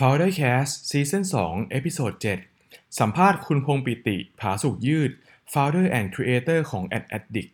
[0.00, 2.16] Founder Cast Season 2 Episode
[2.56, 5.10] 7สัมภาษณ์คุณพงปิติ ผาสุกยืด
[5.52, 7.50] Founder and Creator ของ Ad Addict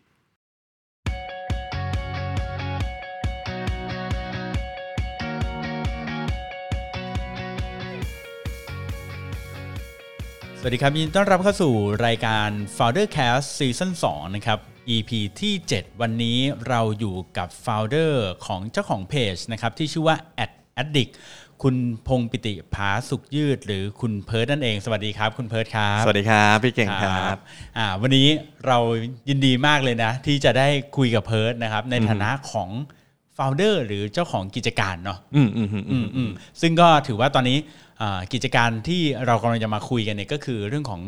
[10.58, 11.74] สวัสดีครับยินดีต้อนรับเข้าสู่
[12.06, 14.58] รายการ Founder Cast Season 2 นะครับ
[14.94, 16.38] EP ที่ 7 วันนี้
[16.68, 18.12] เราอยู่กับ Founder
[18.46, 20.52] ของเจ้าของเพจนะครับที่ชื่อว่า Ad
[20.82, 21.12] Addict
[21.62, 21.76] คุณ
[22.08, 27.36] พงษ์ปิติผาสุกยืด หรือคุณเพิร์ดนั่นเอง สวัสดีครับ คุณเพิร์ดครับ สวัสดีครับ พี่เก่งครับ
[27.78, 28.28] อ่าวันนี้
[28.66, 28.78] เรา
[29.28, 32.68] ยินดีมากเลยนะ ที่จะได้คุยกับเพิร์ดนะครับ ในฐานะของ
[33.36, 37.58] Founder หรือเจ้าของกิจการเนาะอืมอืมอืมอืมอืมซึ่งก็ถือว่าตอนนี้
[38.00, 41.02] อ่ากิจการที่เรากำลังจะมาคุยกันเนี่ยก็คือเรื่องของ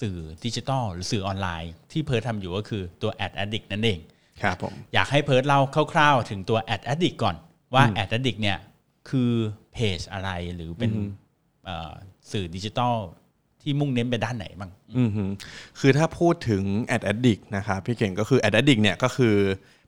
[0.00, 3.98] สื่อดิจิทัลหรือสื่อออนไลน์ ที่เพิร์ททำอยู่ก็คือตัว Ad Addict นั่นเอง
[4.42, 5.60] ครับผมอยากให้เพิร์ทเล่า
[5.92, 7.36] คร่าวๆ ถึงตัว Ad Addict ก่อน
[7.74, 8.58] ว่า Ad Addict เนี่ย
[9.10, 9.30] คือ
[9.72, 10.92] เพจอะไรหรือเป็น
[11.64, 11.92] เอ่อ
[12.32, 12.96] สื่อดิจิทัล
[13.62, 15.24] ที่มุ่งเน้นไปด้านไหนบ้างอืมฮึ
[15.80, 16.62] คือถ้าพูดถึง
[16.96, 19.36] Ad Addict นะครับพี่เก่งก็คือ Ad Addict เนี่ยก็คือ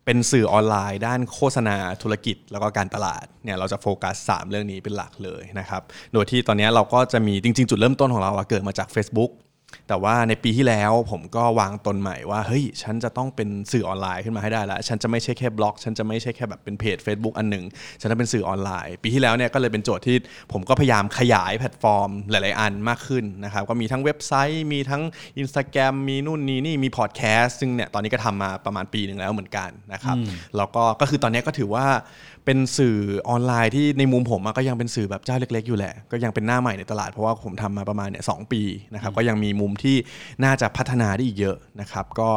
[0.05, 9.31] เป็นสื่อออนไลน์ด้านโฆษณาธุรกิจแล้วก็การตลาดเนี่ยเราจะโฟกัส 3 เรื่องนี้เป็นหลักเลยนะครับ โดยที่ตอนนี้เราก็จะมีจริง ๆ จุดเริ่มต้นของเราอะเกิดมาจาก Facebook
[9.93, 17.65] แต่ว่าในปีที่แล้วผมก็วางตนใหม่ว่าเฮ้ยฉันจะต้องเป็นสื่อออนไลน์ขึ้นมาให้ได้แล้วฉันจะไม่ใช่แค่บล็อก ฉันจะไม่ใช่แค่แบบเป็นเพจ Facebook อันหนึ่ง
[18.01, 20.17] ฉันจะเป็นสื่อออนไลน์ ปีที่แล้วเนี่ยก็เลยเป็นโจทย์ที่
[20.53, 25.03] ผมก็พยายามขยายแพลตฟอร์มหลาย ๆ อันมากขึ้นนะครับก็มีทั้งเว็บไซต์ มีทั้ง
[25.43, 30.17] Instagram มีนู่นนี่นี่มีพอดแคสต์ซึ่งเนี่ยตอนนี้ก็ทำมาประมาณปีหนึ่งแล้วเหมือนกันนะครับ
[30.57, 31.87] แล้วก็ก็คือตอนนี้ก็ถือว่า
[32.45, 32.97] เป็นสื่อ
[33.29, 38.63] ออนไลน์ที่ในมุมผมอะก็ยังเป็นสื่อแบบเจ้าเล็ก ๆ อยู่แหละ ก็ยังเป็นหน้าใหม่ในตลาดเพราะว่าผมทำมาประมาณเนี่ยสี่ปี
[38.95, 39.97] นะครับก็ยังมีมุมที่
[40.45, 42.29] น่าจะพัฒนาได้อีกเยอะนะครับก็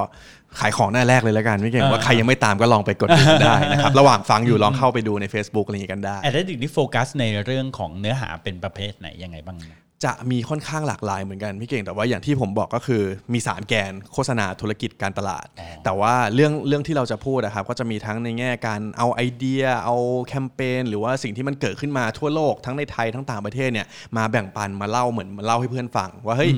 [0.60, 13.02] ขายของหน้าแรกเลยแล้วกันไม่เก่งว่าใครยังไม่ตามก็ลองไปกดดูได้นะครับระหว่างฟังอยู่ลองเข้าไปดูใน Facebook อะไรอย่างงี้กันได้ Ad Addict นี่โฟกัสในเรื่องของเนื้อหาเป็นประเภทไหนยังไงบ้างนะ จะมีค่อนข้างหลากหลายเหมือนกันพี่เก่งแต่ว่าอย่างที่ผมบอกก็คือ
[13.34, 15.46] มี 3 แกนโฆษณาธุรกิจการตลาด
[15.86, 19.96] แต่ว่าเรื่องเรื่องที่เราจะพูดนะครับก็จะมีทั้งในแง่การเอาไอเดีย เอา
[20.28, 26.54] แคมเปญหรือว่าสิ่งที่มันเกิดขึ้นมาทั่วโลกทั้งในไทยทั้งต่างประเทศเนี่ยมาแบ่งปันมาเล่าเหมือนมาเล่าให้เพื่อนฟังว่าเฮ้ย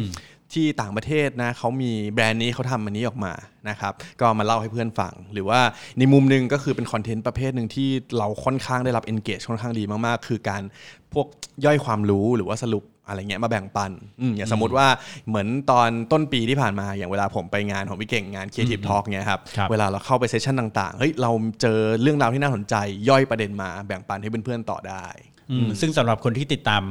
[0.54, 3.34] ที่ต่างประเทศนะเขามีแบรนด์นี้เขาทำอันนี้ออกมา
[3.70, 5.60] นะครับก็มาเล่าให้เพื่อนฟัง หรือว่า
[5.98, 10.62] ในมุมหนึ่งก็คือเป็นคอนเทนต์ประเภทหนึ่งที่เราค่อนข้างได้รับ engage ค่อนข้างดีมากๆ คือการ
[11.14, 11.28] พวก
[11.66, 13.92] ย่อยความรู้หรือว่าสรุป อะไรเงี้ยมาแบ่งปัน
[14.22, 14.88] อืมอย่างสมมติว่า
[15.28, 21.32] เหมือนตอนต้นปีที่ผ่านมาอย่างเวลาผมไปงานของพี่เก่งงาน Creative Talk เงี้ยครับครับเวลาเราเข้าไปเซสชันต่างๆเฮ้ยเรา
[21.62, 22.76] เจอเรื่องราวที่น่าสนใจ
[23.10, 25.06] ย่อยประเด็นมาแบ่งปันให้เพื่อนๆต่อได้
[25.52, 26.84] อืมซึ่งสำหรับคนที่ติดตาม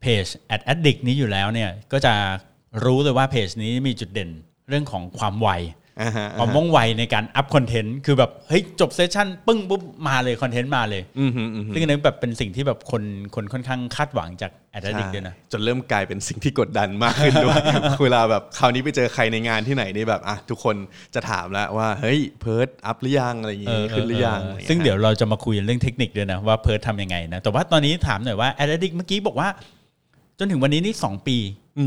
[0.00, 2.14] เพจ Ad Addict นี้อยู่แล้วเนี่ยก็จะ
[2.84, 4.30] รู้เลยว่าเพจนี้มีจุดเด่น
[4.68, 5.76] เรื่องของความไวอ่าฮะ
[6.38, 13.02] ความว่องไวในการอัพคอนเทนต์คือแบบเฮ้ยจบ session ปึ้งปุ๊บมาเลยคอนเทนต์มาเลยอืมฮึอืมฮึซึ่งอันนี้แบบเป็นสิ่งที่แบบคน
[13.34, 17.56] คนค่อนข้างคาดหวังจาก Ad Addict ด้วยนะจนเริ่มกลายเป็นสิ่งที่กดดันมากขึ้นด้วย
[18.02, 20.76] เวลาแบบคราวนี้ไปเจอใครในงานที่ไหนนี่แบบอะทุกคน
[21.14, 29.48] จะถามแล้วว่าเฮ้ยเพิร์ดอัพหรือยังอะไรอย่างเองี้อขึ้นหรือยังเอออะไรอางงี้ซึ่งเดี๋ยวเราจะมาคุยเรื่องเทคนิคด้วยนะว่าเพิร์ททำยังไงนะแต่ว่าตอนนี้ถามหน่อยว่า Ad Addict เมื่อกี้บอกว่า
[30.42, 31.36] จนถึงวันนี้นี่สองปี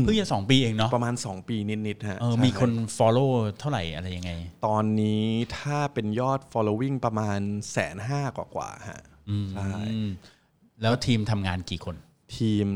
[0.00, 1.56] เพิ่งจะสองปีเองเนาะประมาณ 2 ปี
[1.86, 4.32] นิดๆฮะเออใช่มีคน follow เท่าไหร่อะไรยังไง
[4.66, 5.24] ตอนนี้
[5.58, 7.40] ถ้าเป็นยอด following ประมาณ
[7.72, 9.00] แสนห้ากว่าๆฮะ
[9.52, 10.10] ใช่อืม
[10.82, 11.96] แล้วทีมทำงานกี่คน
[12.36, 12.66] ทีม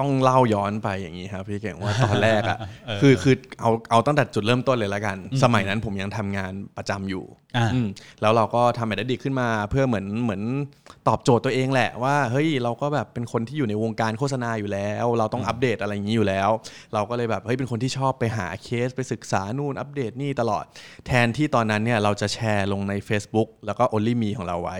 [0.00, 2.58] ต้องเล่าย้อนไปอย่างนี้ครับพี่เก่งว่าตอนแรกอะ
[3.00, 7.24] คือคือเอาเอาตั้งแต่จุดเริ่มต้นเลยละกัน สมัยนั้นผมยังทำงานประจำอยู่
[7.56, 7.88] อ่าอืม
[8.22, 10.42] แล้วเราก็ทำแอดดิกขึ้นมาเพื่อเหมือนเหมือน
[11.08, 16.50] ตอบโจทย์ตัวเองแหละว่าเฮ้ยเราก็แบบเป็นคนที่อยู่ในวงการโฆษณาอยู่แล้ว เราต้องอัปเดตอะไรอย่างนี้อยู่แล้ว
[16.94, 20.64] เราก็เลยแบบเฮ้ยเป็นคนที่ชอบไปหาเคสไปศึกษานู่นอัปเดตนี่ตลอด
[21.06, 24.78] แทนที่ตอนนั้นเนี่ยเราจะแชร์ลงใน Facebook แล้วก็ only me ของเราไว้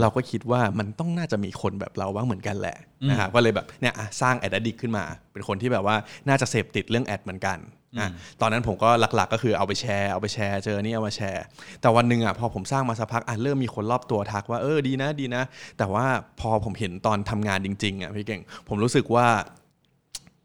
[0.00, 2.76] เราก็คิดว่ามันต้องน่าจะมีคนแบบเราบ้างเหมือนกันแหละ
[3.10, 5.96] นะครับก็เลยแบบเนี่ยอะสร้าง Ad Addict ขึ้นมา เป็นคนที่แบบว่า
[6.28, 7.58] น่าจะเสพติดเรื่อง ad เหมือนกัน
[7.98, 11.44] อะตอนนั้นผมก็หลักๆ ก็คือเอาไปแชร์เอาไปแชร์เจอนี่เอามาแชร์
[11.80, 15.42] แต่วันหนึ่งอะพอผมสร้างมาสักพักอะเริ่มมีคนรอบตัวทักว่าเออดีนะดีนะ
[15.78, 16.06] แต่ว่า
[16.40, 19.26] พอผมเห็นตอนทำงานจริงๆอะพี่เก่งผมรู้สึกว่า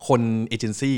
[0.08, 0.98] คนเอเจนซี่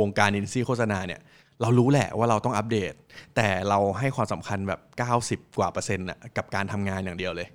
[0.00, 1.20] วงการเอเจนซี่โฆษณาเนี่ย
[1.62, 2.92] เรารู้แหละว่าเราต้องอัปเดต
[3.36, 4.80] แต่เราให้ความสำคัญแบบ
[5.18, 7.48] 90 กว่าเปอร์เซ็นต์น่ะกับการทำงานอย่างเดียวเลย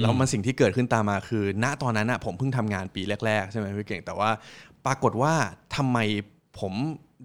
[0.00, 4.30] แล้วมันสิ่งที่เกิดขึ้นตามมาคือ ณตอนนั้นน่ะผมเพิ่งทำงานปีแรกๆใช่ไหมพี่เก่ง แต่ว่า
[4.86, 5.32] ปรากฏว่า
[5.76, 5.98] ทำไม
[6.60, 6.72] ผม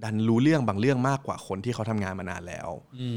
[0.03, 2.69] ดันรู้เรื่องบางเรื่องมากกว่าคนที่เขาทำงานมานานแล้ว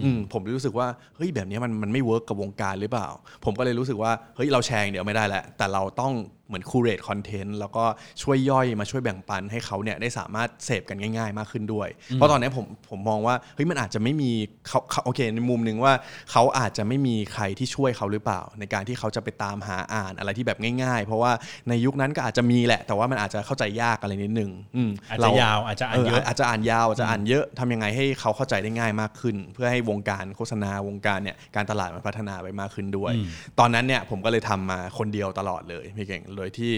[0.04, 3.08] อืมผมรู้สึกว่าเฮ้ยแบบนี้มันมันไม่เวิร์กกับวงการหรือเปล่า
[3.44, 6.14] ผมก็เลยรู้สึกว่าเฮ้ยเราแชร์อย่างเดียวไม่ได้แล้วแต่เราต้อง
[6.48, 7.84] เหมือน curate คอนเทนต์แล้วก็
[8.22, 14.30] ช่วยย่อยมาช่วยแบ่งปันให้เขาเนี่ยได้สามารถเสพกันง่าย ๆ มากขึ้นด้วย เพราะตอนนี้ผมผมมองว่าเฮ้ยมันอาจจะไม่มี
[14.68, 15.92] เขาเขาโอเคในมุมหนึ่งว่า
[16.30, 21.32] เขาอาจจะไม่มีใครที่ช่วยเขาหรือเปล่า ในการที่เขาจะไปตามหาอ่านอะไรที่แบบง่าย ๆ เพราะว่า
[21.68, 33.12] ในยุคนั้นก็อาจจะมีแหละ แต่ว่ามันอาจจะเข้าใจยากอะไรนิดนึงอืมอาจเรจะยาวอาจจะอ่านเยอะอาจจะอ่านยาวอาจจะอ่านเยอะทำยังไงให้เขาเข้าใจได้ง่ายมากขึ้น เพื่อให้วงการโฆษณาวงการเนี่ยการตลาดมันพัฒนาไปมากขึ้นด้วย
[33.58, 36.72] ตอนนั้นเนี่ยผมก็เลยทำมาคนเดียวตลอดเลยพี่เก่งโดยที่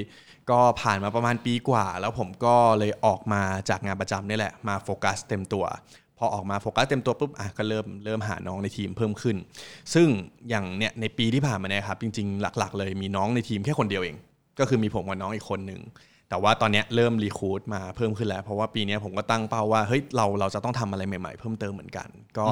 [0.51, 5.67] ก็ผ่านมาประมาณปีกว่า แล้วผมก็เลยออกมาจากงานประจำนี่แหละมาโฟกัสเต็มตัว
[6.19, 9.37] พอออกมาโฟกัสเต็มตัวปุ๊บอะก็เริ่มเริ่มหาน้องในทีมเพิ่มขึ้น
[9.95, 10.09] ซึ่ง
[10.49, 14.17] อย่างเนี่ยในปีที่ผ่านมาเนี่ยครับจริงๆ หลัก ๆ เลยมีน้องในทีมแค่คนเดียวเอง
[14.59, 15.81] ก็คือมีผมกับน้องอีกคนหนึ่ง
[16.31, 22.47] แต่ว่าตอนเนี้ยเริ่ม recruit มาเพิ่มขึ้นแล้ว เพราะว่าปีเนี้ยผมก็ตั้งเป้าว่าเฮ้ยเราเราจะต้องทำอะไรใหม่ ๆ เพิ่มเติมเหมือนกัน ก็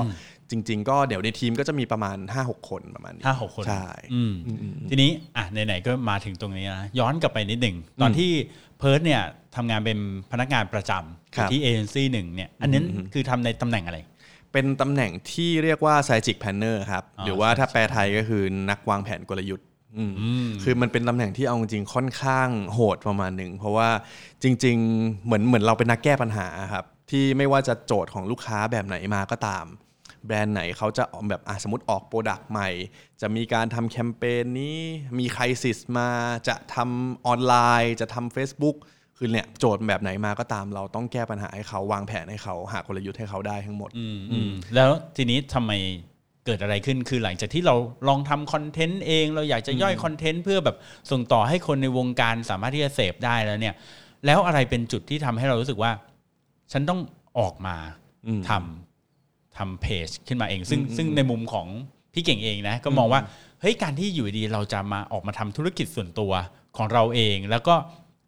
[0.50, 4.34] จริง ๆ ก็เดี๋ยวในทีมก็จะมีประมาณ 5-6 คนประมาณนี้ห้าหกคนใช่อืม
[4.90, 8.30] ทีนี้อะไหนๆก็มาถึงตรงนี้นะย้อนกลับไปนิดหนึ่งตอนที่
[8.78, 9.22] เพิร์ดเนี่ย
[9.56, 9.98] ทำงานเป็น
[10.32, 13.98] พนักงานประจำครับที่เอเจนซี่หนึ่งเนี่ยอันนั้นคือทำในตำแหน่งอะไร
[14.52, 19.67] เป็นตำแหน่งที่เรียกว่า strategic planner ครับอ๋อหรือว่าถ้าแปลไทยก็คือนักวางแผนกลยุทธ์อืม
[20.62, 23.88] คือมันเป็นตำแหน่งที่เอาจริงๆค่อนข้างโหดประมาณหนึ่งเพราะว่า
[24.42, 29.66] จริง ๆ เหมือนเหมือนเราเป็นนักแก้ปัญหาครับ ที่ไม่ว่าจะโจทย์ของลูกค้าแบบไหนมาก็ตาม
[30.26, 32.68] แบรนด์ไหนเขาจะออกแบบอะสมมติออก product ใหม่
[33.20, 34.78] จะมีการทำแคมเปญนี้
[35.18, 36.08] มีใครซิสมา
[36.48, 38.76] จะทำออนไลน์ จะทำ Facebook
[39.16, 45.72] คือเนี่ยโจทย์แบบไหนมาก็ตามเราต้องแก้ปัญหาให้เขาวางแผนให้เขาหากลยุทธ์ให้เขาได้ทั้งหมดอืมแล้วทีนี้ทำไม
[46.48, 47.74] เกิดอะไรขึ้นคือหลังจากที่เรา
[48.08, 50.76] ลองทำคอนเทนต์เอง เราอยากจะย่อยคอนเทนต์เพื่อแบบ
[51.10, 53.74] ส่งต่อให้คนในวงการสามารถที่จะเสพได้แล้วเนี่ย
[54.26, 55.92] แล้วอะไรเป็นจุดที่ทำให้เรารู้สึกว่า
[56.72, 57.00] ฉันต้อง
[57.38, 57.76] ออกมา
[58.26, 61.66] อืมทำทำเพจขึ้นมาเอง ซึ่งซึ่งในมุมของ
[62.12, 63.20] พี่เก่งเองนะ ก็มองว่า
[63.60, 66.32] เฮ้ยการที่อยู่ดีเราจะมาออกมาทำธุรกิจส่วนตัว
[66.76, 67.74] ของเราเอง แล้วก็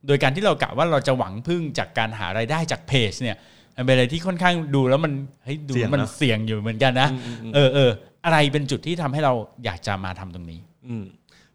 [0.07, 3.37] โดยการที่เรากะว่าเราจะหวังพึ่งจากการหารายได้จากเพจเนี่ย
[3.77, 5.13] มันเป็นอะไรที่ค่อนข้างดูแล้วมัน
[5.45, 7.09] เฮ้ยดูเสี่ยงมันเนอะเสี่ยงอยู่เหมือนกันนะ
[7.55, 7.91] เออเออ
[8.25, 9.33] อะไรเป็นจุดที่ทำให้เรา
[9.65, 11.05] อยากจะมาทำตรงนี้ อืม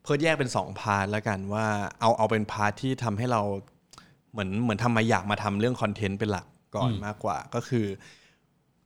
[0.02, 1.66] เพิร์ดแยกเป็นสอง part แล้วกันว่า
[2.00, 3.42] เอาเอาเป็น part ที่ทำให้เรา
[4.32, 6.46] เหมือนเหมือนทำไมอยากมาทำเรื่องคอนเทนต์เป็นหลัก
[6.76, 7.86] ก่อนมากกว่าก็คือ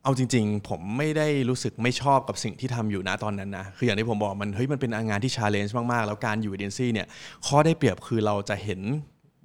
[0.03, 7.07] เอาจริง ๆ ผมไม่ได้รู้สึกไม่ชอบกับสิ่งที่ทำอยู่นะตอนนั้นนะคืออย่างที่ผมบอกมันเฮ้ยมันเป็นงานที่ challenge มากๆ แล้วการอยู่เอเจนซี่เนี่ย
[7.47, 8.81] ข้อได้เปรียบคือเราจะเห็น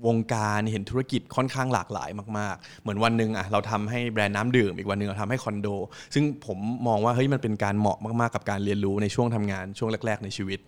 [0.07, 5.69] วงการเห็นธุรกิจค่อนข้างหลากหลายมาก ๆ เหมือนวันหนึ่งอะเราทำให้แบรนด์น้ำดื่มอีกวันหนึ่งเราทำให้คอนโด
[6.15, 6.59] ซึ่งผม
[6.89, 10.59] มองว่าเฮ้ยมันเป็นการเหมาะมากๆ กับการเรียนรู้ในช่วงทำงานช่วงแรก ๆ ในชีวิต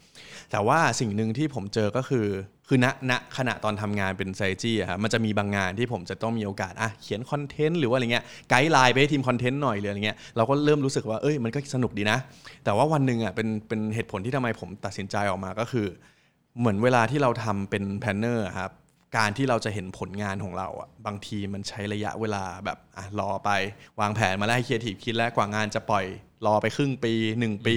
[0.50, 2.26] แต่ว่าสิ่งหนึ่งที่ผมเจอก็คือ
[2.68, 12.18] คือณณขณะตอนทำงานเป็นไซจี้อะครับมันจะมีบางงานที่ผมจะต้องมีโอกาสอะเขียนคอนเทนต์หรือว่าอะไรเงี้ย guideline ไปให้ทีมคอนเทนต์หน่อยหรืออะไรเงี้ยเราก็เริ่มรู้สึกว่าเอ้ยมันก็สนุกดีนะ
[12.64, 15.86] แต่ว่าวันหนึ่งอะเป็นเป็นเหตุผลที่ทำไมผมตัดสินใจออกมาก็คือ
[16.58, 18.70] เหมือนเวลาที่เราทำเป็น planner ครับ
[19.16, 23.50] การที่เราจะเห็นผลงานของเราอะบางทีมันใช้ระยะเวลาแบบอะรอไป
[24.00, 26.06] วางแผนมาแล้วให้ครีเอทีฟคิดแล้วกว่างานจะปล่อย
[26.46, 27.12] รอไปครึ่งปี
[27.42, 27.76] 1 ปี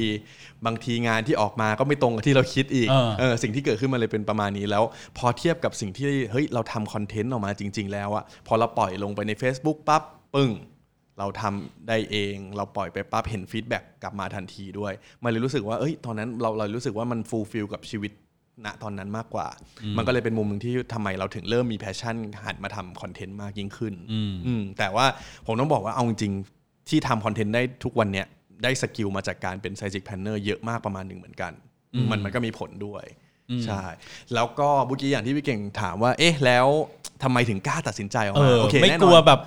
[0.65, 4.83] บางทีงานที่ออกมาก็ไม่ตรงกับที่เราคิดอีกเออเออสิ่งที่เกิดขึ้นมาเลยเป็นประมาณนี้แล้ว
[5.17, 10.03] พอเทียบกับสิ่งที่เฮ้ยเราทำคอนเทนต์ออกมาจริง ๆ แล้วอะพอเราปล่อยลงไปใน Facebook ปั๊บ
[10.35, 10.51] ปึ้ง
[11.19, 14.93] เราทำได้เอง เราปล่อยไปปั๊บเห็น feedback กลับมาทันทีด้วย
[15.23, 18.11] มันเลยรู้สึกว่า เอ้ย ตอนนั้นเราเรารู้สึกว่ามัน fulfill กับชีวิต
[18.65, 19.47] ณตอนนั้นมากกว่า
[19.97, 22.15] มันก็เลยเป็นมุมหนึ่งที่ทำไมเราถึงเริ่มมี passion
[22.45, 23.93] หันมาทำคอนเทนต์มากยิ่งขึ้น
[24.45, 25.05] อืมแต่ว่า
[25.45, 28.27] ผมต้องบอกว่าเอาจริงๆที่ทำคอนเทนต์ได้ทุกวันเนี้ย
[28.63, 31.51] ได้ skill มาจากการเป็น strategic planner เยอะมากประมาณหนึ่งเหมือนกัน
[32.11, 33.03] มันมันก็มีผลด้วย
[33.65, 33.81] ใช่
[34.33, 36.67] แล้วก็เมื่อกี้อย่างที่พี่เก่งถามว่า เอ๊ะแล้ว
[37.23, 39.39] ทำไมถึงกล้าตัดสินใจออกเอมาอโอเคไม่แน่นกอนลัวแบบ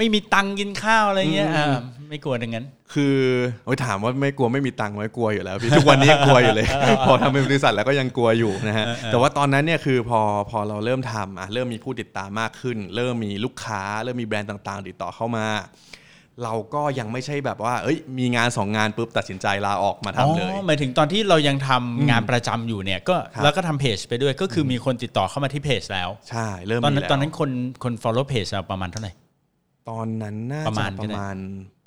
[0.00, 1.76] ไม่มีตังค์กินข้าวอะไรเงี้ยอ่า
[2.08, 3.16] ไม่กลัวดังนั้น คือ
[3.64, 6.66] โอ้ยถามว่าไม่กลัวไม่มีตังค์ไหมกลัวอยู่แล้วพี่ทุกวันนี้ยังกลัวอยู่เลย
[7.06, 15.46] พอทำเป็นบริษัทแล้วก็ยังกลัวอยู่นะฮะแต่ว่าตอนนั้นเนี่ยคือพอพอเราเริ่มทำอะเริ่มมีผู้ติดตามมากขึ้น เริ่มมีลูกค้า เริ่มมีแบรนด์ต่างๆ ติดต่อเข้ามา
[16.44, 27.50] เราก็ยังไม่ใช่แบบว่า เอ้ย มีงานสองงานปุ๊บตัดสินใจลาออกมาทำเลยอ๋อหมายถึงตอนที่เรายังทำงานประจำอยู่เนี่ย ก็ครับแล้วก็ทำเพจไปด้วยก็คือมีคนติดต่อเข้ามาที่เพจแล้ว ใช่ เริ่มตอนมีนั้นแล้วตอนนั้นคน
[27.84, 29.12] คน follow page เราประมาณเท่าไหร่
[29.88, 31.36] ตอนนั้นน่าประจะมาณประมาณ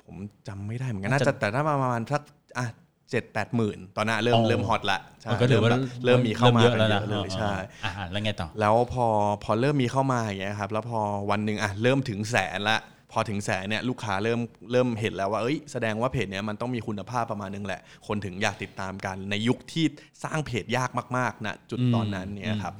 [0.04, 0.16] ผม
[0.48, 2.22] จำไม่ได้เหมือนกันน่าน่าจะจะแต่ถ้าประมาณสัก
[2.58, 2.66] อะ
[3.10, 7.52] เจ็ดแปดหมื่นตอนนั้นเริ่มอ๋อเริ่มฮอตละใช่ก็ถือว่าเริ่มเริ่มมีเข้ามาเยอะกันแล้วเยนะอะเลยใช่
[7.84, 9.06] อ่าแล้วไงต่อแล้วพอ
[9.44, 12.78] พอเริ่มมีเข้ามาอย่างเงี้ยครับแล้วพอวันหนึ่งอะเริ่มถึงแสนละ
[13.12, 14.40] พอถึงแสนเนี่ยลูกค้าเริ่ม
[14.72, 19.84] เริ่มเห็นแล้วว่าเอ้ยแสดงว่าเพจเนี้ยมันต้องมีคุณภาพประมาณนึงแหละ คนถึงอยากติดตามกันในยุคที่
[20.24, 22.74] สร้างเพจยากมากๆนะจุดตอนนั้นเนี่ยครับ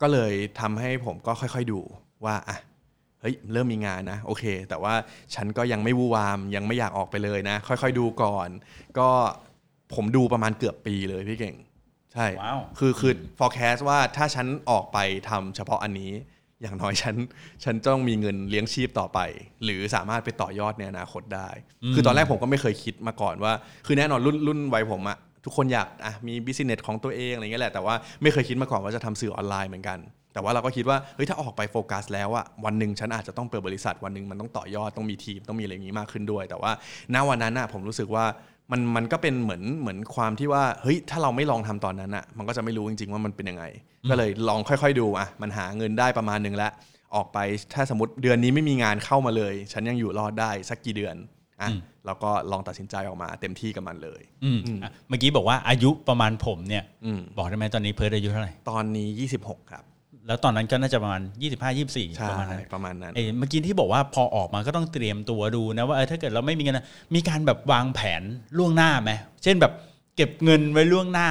[0.00, 1.80] ก็เลยทำให้ผมก็ค่อยๆดู
[2.24, 2.58] ว่าอะ
[3.22, 4.94] เฮ้ยเริ่มมีงานนะโอเค แต่ว่า
[5.34, 8.48] ฉันก็ยังไม่วูวามยังไม่อยากออกไปเลยนะ ค่อยๆดูก่อน
[8.98, 9.08] ก็
[9.94, 11.56] ผมดูประมาณเกือบปีเลยพี่เก่ง
[12.12, 14.98] ใช่ว้าวคือคือ forecast ว่าถ้าฉันออกไป
[15.28, 16.12] ทำเฉพาะอันนี้
[16.62, 17.14] อย่างน้อยฉัน
[17.64, 19.18] ฉันต้องมีเงินเลี้ยงชีพต่อไป
[19.64, 21.48] หรือสามารถไปต่อยอดในอนาคตได้
[21.94, 23.52] คือตอนแรกผมก็ไม่เคยคิดมาก่อนว่า
[23.86, 29.98] คือแน่นอนรุ่นรุ่นวัยผมอะทุกคนอยากอะมี business ของตัวเองอะไรเงี้ยแหละแต่ว่าไม่เคยคิดมาก่อนว่าจะทำสื่อออนไลน์เหมือนกัน
[30.32, 36.72] แต่ว่าเราก็คิดว่าเฮ้ยถ้าออกไปโฟกัสแล้วอะวันหนึ่งฉันอาจจะต้องเปิดบริษัทวันหนึ่งมันต้องต่อยอดต้องมีทีมต้องมีอะไรอย่างนี้มากขึ้นด้วย แต่ว่า
[37.14, 38.24] ณวันนั้นอะผมรู้สึกว่า
[38.72, 43.64] มันมันก็เป็นเหมือนเหมือนความที่ว่าเฮ้ยถ้าเราไม่ลองทำตอนนั้นอะมันก็จะไม่รู้จริง ๆ ว่ามันเป็นยังไง
[44.10, 46.72] ก็เลยลองค่อย ๆ ดูอะมันหาเงินได้ประมาณหนึ่งแล้ว
[47.14, 47.38] ออกไป
[47.74, 51.16] ถ้าสมมติเดือนนี้ไม่มีงานเข้ามาเลย ฉันยังอยู่รอดได้สักกี่เดือน
[51.62, 51.70] อะ
[52.06, 59.08] แล้วก็ลองตัดสินใจออกมาเต็มที่กับมันเลยอืมอะเมื่อกี้บอกว่าอายุประมาณผมเนี่ยอืมบอกได้ไหมตอนนี้เพิร์ดอายุเท่าไหร่ตอนนี้
[59.40, 59.84] 26 ครับ
[60.26, 61.42] แล้วตอนนั้นก็น่าจะประมาณ 25
[61.78, 68.22] 24ใช่ประมาณนั้นประมาณนั้นเอ้ยเมื่อกี้ที่บอกว่าพอออกมาก็ต้องเตรียมตัวดูนะว่าเออถ้าเกิดเราไม่มีเงินนะมีการแบบวางแผน
[68.58, 69.10] ล่วงหน้าไหม
[69.42, 69.72] เช่นแบบ
[70.16, 71.28] เก็บเงินไว้ล่วงหน้า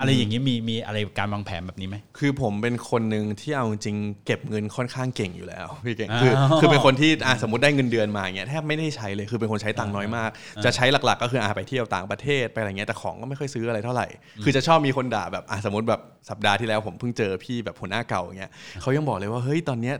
[0.00, 10.30] อะไรอย่างนี้มีมีอะไรการวางแผนแบบนี้ไหมคือผมเป็นคนหนึ่งที่เอาจริงๆเก็บเงินค่อนข้างเก่งอยู่แล้วพี่เก่งอ้าวคือคือเป็นคนที่อะสมมติได้เงินเดือนมาอย่างเงี้ยแทบไม่ได้ใช้เลยคือเป็นคนใช้ตังค์น้อยมาก
[10.64, 14.06] จะใช้หลักๆ ก็คืออะไปเที่ยวต่างประเทศไปอะไรเงี้ยแต่ของก็ไม่ค่อยซื้ออะไรเท่าไหร่
[14.44, 19.96] คือจะชอบมีคนด่าแบบอะสมมติแบบสัปดาห์ที่แล้วผมเพิ่งเจอพี่แบบหัวหน้าเก่าอย่างเงี้ยเขายังบอกเลยว่าเฮ้ยตอนเนี้ย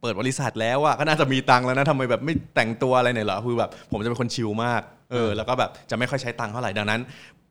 [0.00, 7.00] เปิดบริษัทแล้วอะก็น่าจะมีตังค์แล้วนะทำไมแบบไม่แต่งตัวอะไรหน่อยเหรอคือแบบผมจะเป็นคนชิลมากเออแล้วก็แบบจะไม่ค่อยใช้ตังค์เท่าไหร่ดังนั้น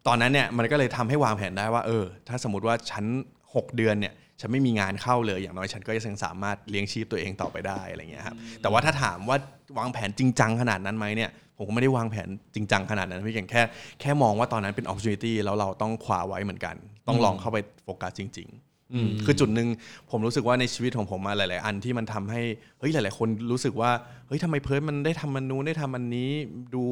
[0.08, 3.05] ตอนนั้นเนี่ยมันก็เลยทำให้วางแผนได้ว่าเออ ถ้าสมมติว่าฉัน
[3.46, 9.38] 6 เดือนเนี่ยฉันไม่มีงานเข้าเลยอย่างน้อยฉันก็ยังสามารถเลี้ยงชีพตัวเองต่อไปได้อะไรเงี้ยครับแต่ว่าถ้าถามว่า
[9.79, 13.62] วางแผนจริงจังขนาดนั้นไหมเนี่ยผมก็ไม่ได้วางแผนจริงจังขนาดนั้นพี่เก่งแค่
[14.01, 16.75] แค่มองว่าตอนนั้นเป็น opportunity แล้วเราต้องคว้าไว้เหมือนกัน
[17.08, 19.67] ต้องลองเข้าไปโฟกัสจริงๆอืมคือจุดหนึ่ง
[20.12, 22.41] ผมรู้สึกว่าในชีวิตของผมมาหลาย ๆ อันที่มันทำให้
[22.79, 23.91] เฮ้ยหลาย ๆ คนรู้สึกว่า
[24.27, 26.31] เฮ้ยทำไมเพิร์ดมันได้ทำมันนู้นได้ทำอันนี้
[26.75, 26.84] ดู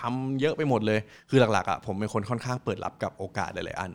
[0.00, 1.00] ทำเยอะไปหมดเลย
[1.30, 3.92] คือหลักๆอะผมเป็นคนค่อนข้างเปิดรับกับโอกาสหลายๆอัน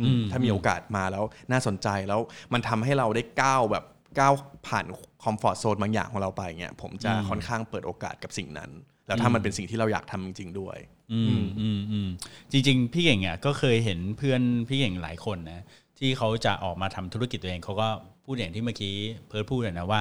[0.00, 2.20] อืมถ้ามีโอกาสมาแล้วน่าสนใจแล้ว
[2.52, 3.84] มันทำให้เราได้ก้าวแบบ
[4.18, 4.32] ก้าว
[4.68, 4.86] ผ่าน
[5.22, 8.70] comfort zone บางอย่างของเราไปเงี้ยผมจะค่อนข้างเปิดโอกาสกับสิ่งนั้น
[9.06, 10.78] แล้วถ้ามันเป็นสิ่งที่เราอยากทำจริง ๆ ด้วย
[11.12, 12.08] อืมอืมอืม
[12.52, 15.62] จริง ๆ พี่เก่งอะก็เคยเห็นเพื่อนพี่เก่งหลายคนนะ
[15.98, 17.88] ที่เขาจะออกมาทำธุรกิจตัวเองเขาก็
[18.24, 18.94] พูดอย่างที่เมื่อกี้
[19.28, 20.00] เพิร์ดพูดเลยนะว่า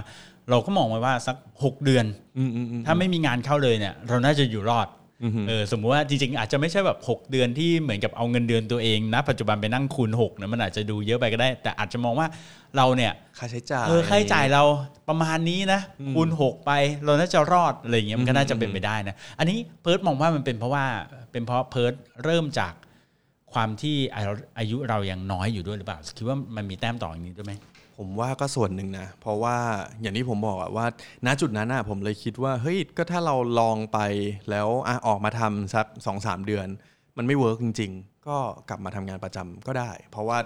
[0.50, 2.06] เราก็มองไว้ว่าสัก 6 เดือน
[2.38, 4.88] อืมอืมอืมถ้าไม่มีงานเข้าเลยเนี่ย เราน่าจะอยู่รอด
[5.48, 12.28] เออสมมุติว่าจริงๆ อาจจะไม่ใช่แบบ 6 เดือนที่เหมือนกับเอาเงินเดือนตัวเองนะปัจจุบันไปนั่งคูณ6นะมันอาจจะดูเยอะไปก็ได้ แต่อาจจะมองว่า
[12.78, 14.64] เราเนี่ยค่าใช้จ่ายเออค่าใช้จ่ายเรา
[15.10, 15.82] ประมาณนี้นะ
[16.14, 16.72] คูณหกไป
[17.06, 20.86] เราน่าจะรอดอะไรอย่างเงี้ยมันก็น่าจะเป็นไปได้นะอันนี้เพิร์ดมองว่ามันเป็นเพราะว่า
[21.32, 22.74] เป็นเพราะเพิร์ดเริ่มจาก
[23.54, 27.54] ความที่อายุอายุเรายังน้อยอยู่ด้วยหรือเปล่าคิดว่ามันมีแต้มต่ออย่างนี้ด้วยไหม
[28.01, 29.58] ผมว่าก็ส่วนหนึ่งนะ เพราะว่า
[30.01, 30.86] อย่างที่ผมบอกอะว่า
[31.25, 34.00] ณจุดนั้นอะผมเลยคิดว่าเฮ้ยก็ถ้าเราลองไป
[34.50, 36.68] แล้วอะออกมาทำสักสองสามเดือน
[37.18, 40.38] มันไม่ work จริง ๆ ก็กลับมาทำงานประจำก็ได้ เพราะว่า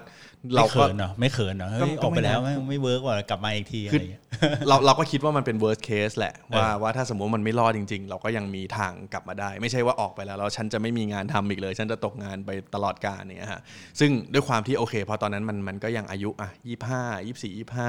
[0.54, 4.22] เราไม่ก็เขินเหรอไม่เขินเหรอเฮ้ยก็ออกไปแล้วไม่ไม่นะไม่เวิร์กว่ากลับมาอีกทีอะคืไรออย่างเงี้ย
[4.68, 13.62] เราเราก็คิดว่ามันเป็น worst case แหละว่าเออว่าถ้าสมมติมันไม่รอดจริง ๆ เราก็ยังมีทางกลับมาได้ ไม่ใช่ว่าออกไปแล้วแล้วฉันจะไม่มีงานทำอีกเลย ฉันจะตกงานไปตลอดกาลเนี่ยฮะ
[14.00, 17.88] ซึ่งด้วยความที่โอเคพอตอนนั้นมันมันก็ยังอายุอะยี่ห้ายี่สี่ยี่ห้า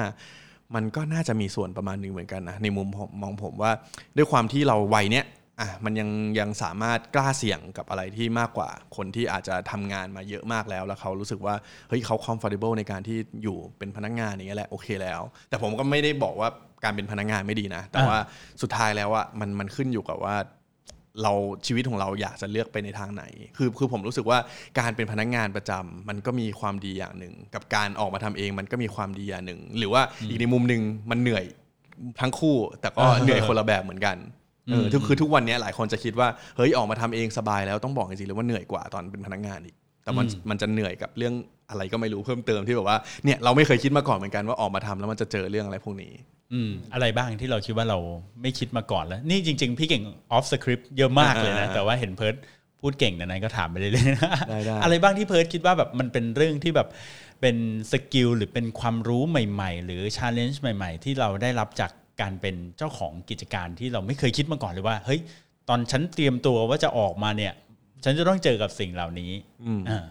[0.74, 3.72] มันก็น่าจะมีส่วนประมาณหนึ่งเหมือนกันนะในมุมผมมองผมว่า
[4.16, 5.24] ด้วยความที่เราวัยเนี้ย
[5.60, 11.54] อะมันยังยังสามารถกล้าเสี่ยงกับอะไรที่มากกว่าคนที่อาจจะทำงานมาเยอะมากแล้ว แล้วเขารู้สึกว่า
[11.88, 16.48] เฮ้ยเขา comfortable ในการที่อยู่เป็นพนักงานอย่างเงี้ยแหละโอเคแล้ว แต่ผมก็ไม่ได้บอกว่า
[16.84, 18.18] การเป็นพนักงานไม่ดีนะ แต่อ่าว่า
[18.62, 20.36] สุดท้ายแล้วอะมันมันขึ้นอยู่กับว่า
[21.22, 21.32] เรา
[21.66, 23.24] ชีวิตของเราอยากจะเลือกไปในทางไหน
[23.56, 24.38] คือคือผมรู้สึกว่า
[24.78, 31.44] การเป็นพนักงานประจำมันก็มีความดีอย่างหนึ่ง กับการออกมาทำเองมันก็มีความดีอย่างหนึ่ง หรือว่าอีกในมุมหนึ่งมันเหนื่อย
[32.20, 34.16] ทั้งคู่ แต่ก็อ่าเหนื่อยคนละแบบเหมือนกัน
[34.72, 41.34] เออทุกคือทุกวันนี้หลายคนจะคิดว่าเฮ้ยออกมาทำเองสบายแล้วต้องบอกจริงๆเลยว่าเหนื่อยกว่าตอนเป็นพนักงานอีกแต่มันมันจะเหนื่อยกับเรื่อง
[41.70, 46.12] อะไรก็ไม่รู้เพิ่มเติมที่แบบว่าเนี่ยเราไม่เคยคิดมาก่อนเหมือนกันว่าออกมาทำแล้วมันจะเจอเรื่องอะไรพวกนี้
[46.52, 47.98] อืมอะไรบ้างที่เราคิดว่าเรา
[48.42, 52.34] ไม่คิดมาก่อนแล้ว นี่จริง ๆ พี่เก่ง off script เยอะมากเลยนะอ่าแต่ว่าเห็นเพิร์ด
[52.80, 56.88] พูดเก่งนะนั้นก็ถามไปเรื่อยๆนะได้ได้อะไรบ้างที่เพิร์ดคิดว่าแบบมันเป็นเรื่องที่แบบ
[57.40, 57.56] เป็น
[57.92, 65.20] skill หรือเป็นความรู้ใหม่ ๆ หรือ challenge ใหม่ ๆ ที่เราได้รับจาก การเป็นเจ้าของกิจการที่เราไม่เคยคิดมาก่อนเลยว่าเฮ้ย
[65.68, 67.52] ตอนฉันเตรียมตัวว่าจะออกมาเนี่ย
[68.04, 69.32] ฉันจะต้องเจอกับสิ่งเหล่านี้
[69.88, 70.06] อ่า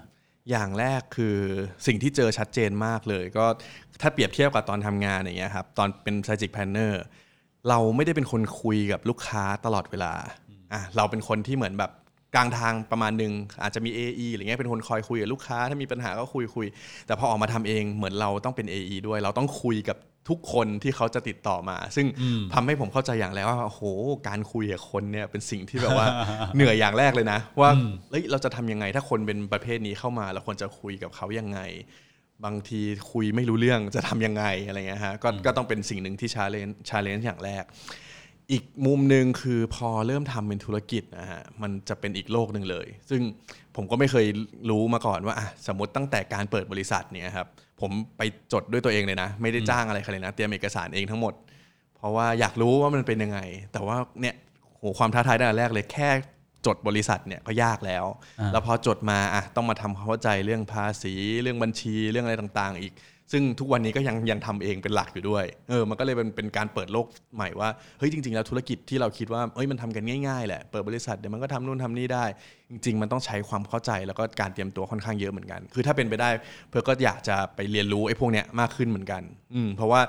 [0.50, 1.38] อย่างแรกคือ
[1.88, 3.45] สิ่งที่เจอชัดเจนมากเลย ก็
[4.01, 6.93] ถ้าเปรียบเทียบกับตอนทำงานอย่างเงี้ยครับตอนเป็น strategic planner
[7.69, 10.13] เราไม่ได้เป็นคนคุยกับลูกค้าตลอดเวลา
[10.74, 11.91] อะเราเป็นคนที่เหมือนแบบ
[12.35, 13.33] กลางทางประมาณหนึ่ง
[13.63, 16.67] อาจจะมี AE อะไรเงี้ยเป็นคนคอยคุยกับลูกค้าถ้ามีปัญหาก็คุยคุย
[17.05, 19.97] แต่พอออกมาทำเองเหมือนเราต้องเป็น AE ด้วย เราต้องคุยกับ
[20.29, 22.08] ทุกคนที่เขาจะติดต่อมา ซึ่ง
[22.53, 23.82] ทำให้ผมเข้าใจอย่างแล้วว่าโอ้โห
[24.27, 26.08] การคุยกับคนเนี่ยเป็นสิ่งที่แบบว่า
[26.55, 27.70] เหนื่อยอย่างแรกเลยนะ ว่า
[28.10, 31.60] เฮ้ยเราจะทำยังไงถ้าคนเป็นประเภทนี้เข้ามาเราควรจะคุยกับเขายังไง
[32.46, 37.63] บางทีคุยไม่รู้เรื่องจะทำยังไงอะไรเงี้ยฮะก็ก็ต้องเป็นสิ่งหนึ่งที่ challenge challenge อย่างแรก
[38.51, 43.21] อีกมุมหนึ่งคือพอเริ่มทำเป็นธุรกิจนะฮะมันจะเป็นอีกโลกหนึ่งเลย ซึ่ง
[43.75, 44.25] ผมก็ไม่เคย
[44.69, 47.47] รู้มาก่อนว่าอะสมมติตั้งแต่การเปิดบริษัทเนี่ยครับ
[47.81, 48.21] ผมไป
[48.53, 51.33] จดด้วยตัวเองเลยนะ ไม่ได้จ้างอะไรใครเลยนะ เตรียมเอกสารเองทั้งหมด
[51.97, 53.39] เพราะว่าอยากรู้ว่ามันเป็นยังไง
[53.73, 54.35] แต่ว่าเนี่ย
[54.77, 56.09] โหความท้าทายด้านแรกเลยแค่
[56.65, 58.05] จดบริษัทเนี่ยก็ยากแล้ว
[58.51, 62.93] แล้วพอจดมาอะต้องมาทำความเข้าใจเรื่องภาษี เรื่องบัญชีเรื่องอะไรต่างๆ อีก
[63.32, 67.05] ซึ่งทุกวันนี้ก็ยังยังทำเองเป็นหลักอยู่ด้วยเออมันก็เลยเป็นเป็นการเปิดโลก
[67.36, 72.25] ใหม่ว่าเฮ้ยจริง ๆ แล้วธุรกิจที่เราคิดว่าเฮ้ยมันทำกันง่ายๆแหละเปิดบริษัทเดี๋ยวมันก็ทำนู่นทำนี่ได้
[72.70, 76.29] จริง ๆ มันต้องใช้ความเข้าใจแล้วก็การเตรียมตัวค่อนข้างเยอะเหมือนกัน คือถ้าเป็นไปได้
[76.70, 79.22] เพื่อก็อยากจะไปเรียนรู้ไอ้พวกเนี้ยมากขึ้นเหมือนกัน
[79.53, 80.01] อืมเพราะว่า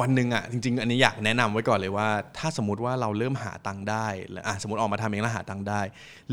[0.00, 5.80] วันหนึ่งอะจริง ๆ อันนี้อยากแนะนำไว้ก่อนเลยว่า ถ้าสมมติว่าเราเริ่มหาตังค์ได้แล้วอะสมมติออกมาทำเองแล้วหาตังค์ได้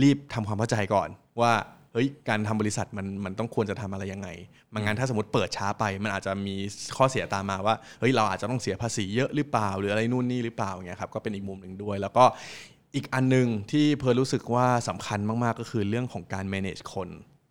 [0.02, 1.10] รีบทำความเข้าใจก่อน
[1.42, 1.52] ว่า
[1.94, 4.30] เฮ้ยการทำบริษัทมันมันต้องควรจะทำอะไรยังไง
[4.74, 6.56] มันงั้นถ้าสมมติเปิดช้าไป มันอาจจะมี
[6.98, 12.26] ข้อเสียตามมาว่าเฮ้ยเราอาจจะต้องเสียภาษีเยอะหรือเปล่า หรืออะไรนู่นนี่หรือเปล่าอย่างเงี้ยครับก็เป็นอีกมุมหนึ่งด้วย แล้วก็
[12.96, 17.10] อีกอันหนึงที่เพอรู้สึกว่าสำคัญมากๆก็คือเรื่องของการ manage คน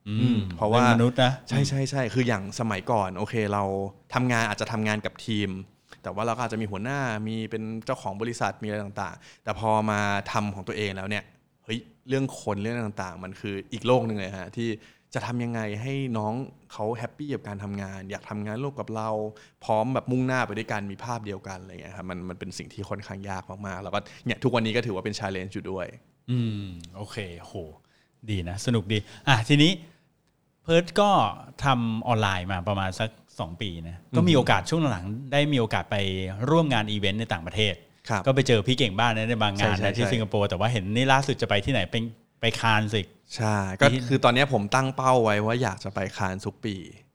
[0.08, 3.62] อืมเพราะว่าเป็นมนุษย์นะใช่ใช่ใช่คืออย่างสมัยก่อนโอเคเรา
[4.14, 5.50] ทำงานอาจจะทำงานกับทีม
[6.02, 10.00] แต่ว่าเราก็อาจจะมีหัวหน้ามีเป็นเจ้าของบริษัทมีอะไรต่างๆ แต่พอมา
[10.32, 11.24] ทำของตัวเองแล้วเนี่ย
[12.08, 14.68] เฮ้ยเรื่องคนเรื่องต่างๆ มันคืออีกโลกหนึ่งเลยฮะที่
[15.14, 16.34] จะทำยังไงให้น้อง
[16.72, 19.10] เขา happy กับการทำงาน อยากทำงานร่วมกับเรา
[19.64, 25.86] พร้อมแบบมุ่งหน้าไปด้วยกันมีภาพเดียวกันอะไรเงี้ยครับมันมันเป็นสิ่งที่ค่อนข้างยากมากๆ แล้วก็เนี่ยทุกวันนี้ก็ถือว่าเป็น challenge อยู่ด้วย
[26.30, 26.64] อืม
[26.96, 27.54] โอเคโห
[28.30, 28.98] ดีนะ สนุกดี
[29.28, 29.72] อะทีนี้
[30.62, 31.10] เพิร์ดก็
[31.64, 35.96] ทำออนไลน์มาประมาณสัก 2 ปีนะก็มีโอกาสช่วงหลังๆได้มีโอกาสไป
[36.50, 37.87] ร่วมงานอีเวนต์ในต่างประเทศครับ
[38.26, 42.02] ก็ไปเจอพี่เก่งบ้างนะในบางงานใช่ใช่นะที่ใช่สิงคโปร์แต่ว่าเห็นนี่ล่าสุดจะไปที่ไหนเป็น
[42.40, 46.74] ไปคานส์อีกใช่ก็คือตอนเนี้ยผมตั้งเป้าไว้ว่าอยากจะไปคานส์ทุกปี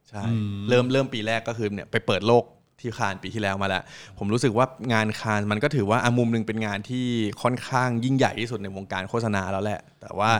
[0.10, 0.24] ใช่
[0.70, 2.46] เริ่มเริ่มปีแรกก็คือเนี่ยไปเปิดโลก
[2.80, 3.84] ที่คานส์ปีที่แล้วมาแล้ว
[4.18, 7.06] ผมรู้สึกว่างานคานมันก็ถือว่าอะมุมหนึ่งเป็นงานที่
[7.42, 10.32] ค่อนข้างยิ่งใหญ่ที่สุดในวงการโฆษณาแล้วแหละ แต่ว่า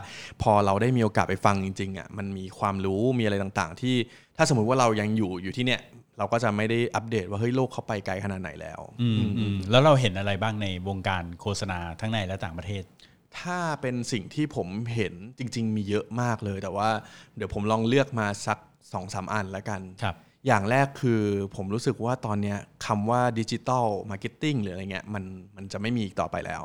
[0.42, 3.96] พอเราได้มีโอกาสไปฟังจริงๆอะมันมีความรู้มีอะไรต่างๆ ที่
[4.38, 5.82] ถ้าสมมุติว่าเรายังอยู่อยู่ที่เนี่ย
[6.24, 12.84] เราก็จะไม่ได้อัปเดตว่าเฮ้ยโลกเขาไปไกลขนาดไหนแล้วอืมอืมแล้วเราเห็นอะไรบ้างในวงการโฆษณาทั้งในและต่างประเทศ
[13.40, 16.90] ถ้าเป็นสิ่งที่ผมเห็นจริง ๆ มีเยอะมากเลย แต่ว่า
[17.38, 18.58] เดี๋ยวผมลองเลือกมาสัก
[18.94, 20.16] สองสามอันแล้วกันครับ
[20.48, 21.22] อย่างแรกคือ
[21.56, 25.24] ผมรู้สึกว่าตอนเนี้ยคำว่า digital marketing หรืออะไรเงี้ยมัน
[25.56, 26.64] มันจะไม่มีอีกต่อไปแล้ว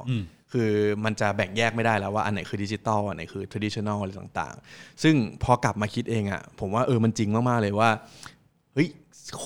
[0.52, 0.70] คือ
[1.04, 8.37] มันจะแบ่งแยกไม่ได้แล้วว่าอันไหนคือดิจิตอลอันไหนคือทรดิชัน a ลอะไรต่างๆ ซึ่งพอกลับมาคิดเองอะ่ะผมว่าเออมันจริงมาก ๆ เลยว่าเฮ้ย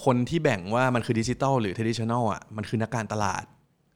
[0.04, 3.44] คนที่แบ่งว่ามันคือดิจิตอลหรือทรดิชัน a ลอะมันคือนักการตลาด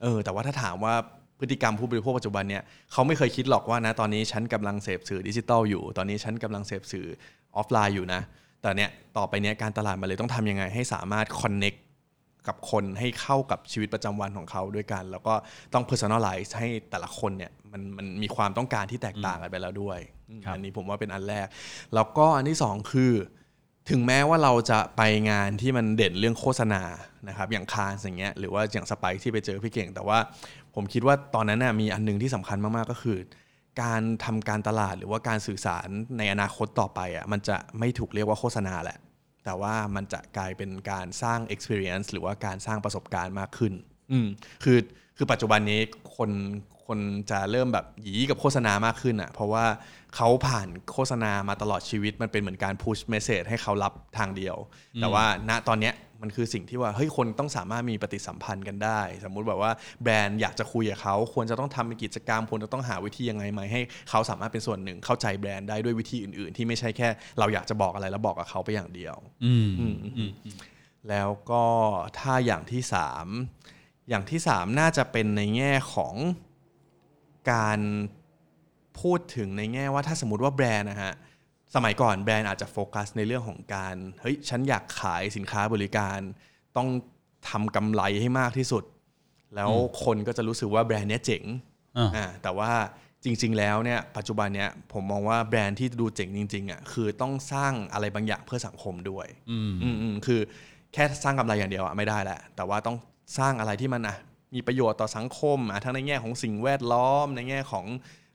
[0.03, 0.95] เออแต่ว่าถ้าถามว่า
[1.41, 7.07] พฤติกรรมผู้บริโภคปัจจุบันเนี่ยเขาไม่เคยคิดหรอกว่านะตอนนี้ฉันกำลังเสพสื่อดิจิตอลอยู่ ตอนนี้ฉันกำลังเสพสื่อ
[7.57, 8.21] ออฟไลน์อยู่นะ
[8.63, 11.79] แต่เนี่ยต่อไปเนี้ยการตลาดมันเลยต้องทำยังไงให้สามารถ connect
[12.49, 15.35] กับคนให้เข้ากับชีวิตประจำวันของเขาด้วยกัน แล้วก็
[15.75, 19.99] ต้อง personalize ให้แต่ละคนเนี่ยมันมันมีความต้องการที่แตกต่างกันไปแล้วด้วย
[20.31, 21.47] อืมครับอันนี้ผมว่าเป็นอันแรก
[21.95, 23.13] แล้วก็อันที่สองคือ
[23.91, 26.83] ถึงแม้ว่าเราจะไปงานที่มันเด่นเรื่องโฆษณา
[27.29, 30.19] นะครับอย่างคานอย่างเงี้ยหรือว่าอย่างสไปที่ไปเจอพี่เก่ง แต่ว่า
[30.75, 33.19] ผมคิดว่าตอนนั้นน่ะมีอันหนึงที่สำคัญมาก ๆ ก็คือ
[33.83, 38.99] การทำการตลาดหรือว่าการสื่อสารในอนาคตต่อไปอะมันจะไม่ถูกเรียกว่าโฆษณาแหละ
[39.45, 43.73] แต่ว่ามันจะกลายเป็นการสร้าง experience หรือว่าการสร้างประสบการณ์มากขึ้น
[44.13, 44.27] อืม
[44.65, 44.79] คือ
[45.17, 45.81] คือปัจจุบันนี้
[46.17, 46.31] คน
[46.87, 46.99] คน
[47.31, 49.65] จะเริ่มแบบหยีกับโฆษณามากขึ้นอะเพราะว่า
[50.17, 54.57] เขาผ่านโฆษณามาตลอดชีวิต มันเป็นเหมือนการ push message ให้เขารับทางเดียว
[55.01, 70.31] แต่ว่าณตอนเนี้ยมันคือสิ่งที่ว่าเฮ้ยคนต้องสามารถมีปฏิสัมพันธ์กันได้ สมมุติแบบว่าแบรนด์อยากจะคุยกับเขาควรจะต้องทำเป็นกิจกรรมควรจะต้องหาวิธียังไงไหมให้เขาสามารถเป็นส่วนหนึ่งเข้าใจแบรนด์ได้ด้วยวิธีอื่น ๆ ที่ไม่ใช่แค่ เราอยากจะบอกอะไรแล้วบอกกับเขาไปอย่างเดียว อืมอืมอืม
[71.09, 71.65] แล้วก็
[72.19, 73.27] ถ้าอย่างที่สาม
[74.09, 76.15] อย่างที่สามน่าจะเป็นในแง่ของ
[77.53, 77.81] การ
[79.01, 81.15] พูดถึงในแง่ว่าถ้าสมมติว่าแบรนด์นะฮะ
[81.75, 86.19] สมัยก่อนแบรนด์อาจจะโฟกัสในเรื่องของการเฮ้ยฉันอยากขายสินค้าบริการ
[86.77, 86.89] ต้อง
[87.49, 88.85] ทำกำไรให้มากที่สุด
[89.55, 89.73] แล้ว
[90.05, 91.43] คนก็จะรู้สึกว่าแบรนด์เนี้ยเจ๋ง
[91.99, 92.73] อ่าอ่าแต่ว่า
[93.25, 100.41] จริง ๆ แล้วเนี่ยปัจจุบันเนี้ยผมมองว่าแบรนด์ที่ดูเจ๋งจริงๆอะคือต้องสร้างอะไรบางอย่างเพื่อสังคมด้วย อืมอืมอืมคือ
[100.93, 102.97] แค่สร้างกำไรอย่างเดียวอะไม่ได้แหละแต่ว่าต้อง
[103.39, 104.17] สร้างอะไรที่มันอะ
[104.55, 107.87] มีประโยชน์ต่อสังคมอะทั้งในแง่ของสิ่งแวดล้อมในแง่ของ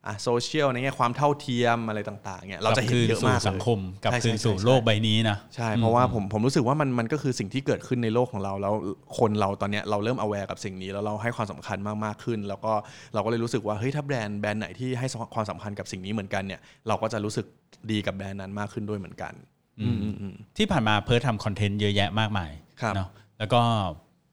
[0.07, 8.73] อะโซเชียลในแง่ความเท่าเทียมอะไรต่างๆเนี่ยเราจะเห็นเยอะสู่มากเลยสังคมกับใช่คืนใช่สู่ใช่โลกใบนี้นะใช่เพราะว่าผมผมรู้สึกว่ามันมันก็คือสิ่งที่เกิดขึ้นในโลกของเราแล้ว
[9.17, 12.73] คนเราตอนเนี้ยเราเริ่ม aware กับสิ่งนี้แล้วเราให้ความสำคัญมากมากขึ้น แล้วก็
[13.13, 17.45] เราก็เลยรู้สึกว่าเฮ้ยถ้าแบรนด์แบรนด์ไหนที่ให้ความสำคัญกับสิ่งนี้เหมือนกันเนี่ยเราก็จะรู้สึก
[17.91, 19.33] ดีกับแบรนด์นั้นมากขึ้นด้วยเหมือนกัน
[19.79, 22.51] อืมอืมอืมที่ผ่านมาเพิร์ททำคอนเทนต์เยอะแยะมากมาย
[22.81, 23.61] ครับเนาะแล้วก็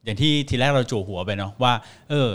[0.05, 1.73] อย่างที่ทีแรกเราจั่วหัวไปเนาะว่า
[2.11, 2.31] เออ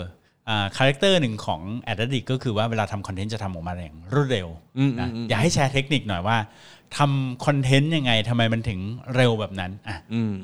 [0.76, 4.48] คาแรคเตอร์หนึ่งของ AdAddict ก็คือว่าเวลาทำคอนเทนต์จะทำออกมาอย่างรวดเร็ว
[4.78, 6.36] อืมนะอืมอยากให้แชร์เทคนิคหน่อยว่า
[6.96, 8.80] ทำคอนเทนต์ยังไงทำไมมันถึง
[9.16, 10.34] เร็วแบบนั้นอะอืม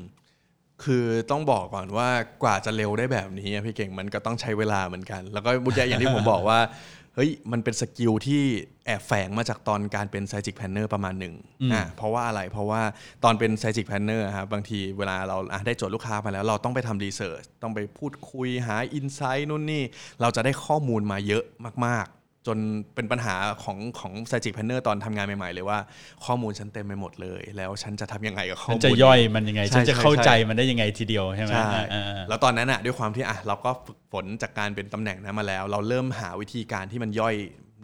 [0.83, 2.09] คือต้องบอกก่อนว่า
[2.43, 8.41] กว่าจะเร็วได้แบบนี้อะพี่เก่งมันก็ต้องใช้เวลาเหมือนกัน แล้วก็บุญยอย่างที่ผมบอกว่าเฮ้ยมันเป็นสกิลที่
[8.85, 11.33] แอบแฝงมาจากตอนการเป็น strategic planner ประมาณหนึ่ง
[11.73, 12.81] อ่าเพราะว่าอะไรเพราะว่า
[13.23, 19.83] ตอนเป็น strategic planner ครับบางทีเวลาเราอะได้โจทย์ลูกค้ามาแล้ว เราต้องไปทำ research ต้องไปพูดคุยหา insight นู่นนี่
[20.21, 21.43] เราจะได้ข้อมูลมาเยอะ
[21.85, 22.57] มากๆ จน
[22.95, 25.79] เป็นปัญหาของของ strategic planner ตอนทำงานใหม่ๆ เลยว่า
[26.25, 37.35] ข้อมูลฉันเต็มไปหมดเลย แล้วฉันจะทำยังไงกับข้อฉัมูนลจะย่อยมันยังไงใช่ฉันจะใช่เข้าใจใช่มันได้ยังไงทีเดียวใช่ไหมใช่อ่าอ่าแล้วตอนนั้นอะด้วยความที่อะเราก็ฝึกฝนจากการเป็นตำแหน่งนั้นมาแล้ว เราเริ่มหาวิธีการที่มันย่อย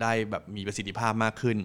[0.02, 1.58] ได้แบบมีประสิทธิภาพมากขึ้น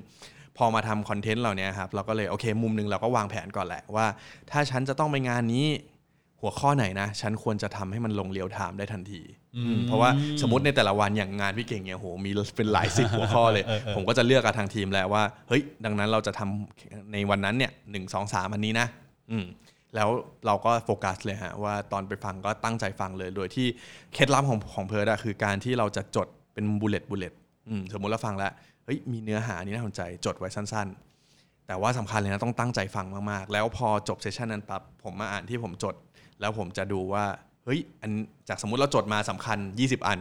[0.58, 4.06] พอมาทำคอนเทนต์เหล่านี้ครับเราก็เลยโอเค มุมหนึ่งเราก็วางแผนก่อนแหละว่า
[4.50, 5.66] ถ้าฉันจะต้องไปงานนี้
[6.40, 9.41] หัวข้อไหนนะฉันควรจะทำให้มันลงเรียวไทม์ได้ทันทีอืม
[9.86, 10.10] เพราะว่า
[10.42, 13.64] สมมติในแต่ละวันอย่างงานพี่เก่งเนี่ยโหมีเป็นหลายสิบหัวข้อเลย
[13.96, 18.86] ผมก็จะเลือกกับทางทีมแล้วว่าเฮ้ยดังนั้นเราจะทำในวันนั้นเนี่ยหนึ่งสองสามอันนี้นะ
[19.30, 19.44] อืม
[19.94, 20.08] แล้ว
[20.46, 23.66] เราก็โฟกัสเลยฮะว่าตอนไปฟังก็ตั้งใจฟังเลย โดยที่
[24.14, 27.32] เคล็ดลับของของเพิร์ดอะคือการที่เราจะจดเป็น bullet bullet
[27.92, 28.52] สมมุติเราฟังแล้ว
[28.84, 30.88] เฮ้ยมีเนื้อหานี้น่าสนใจจดไว้สั้น
[31.28, 35.94] ๆ แต่ว่าสำคัญเลยนะต้องตั้งใจฟังมากๆ แล้วพอจบ session นั้นปั๊บผมมาอ่านที่ผมจด
[36.40, 37.24] แล้วผมจะดูว่า
[37.64, 38.12] เฮ้ยอัน
[38.48, 40.20] จากสมมุติเราจดมาสำคัญ 20 อัน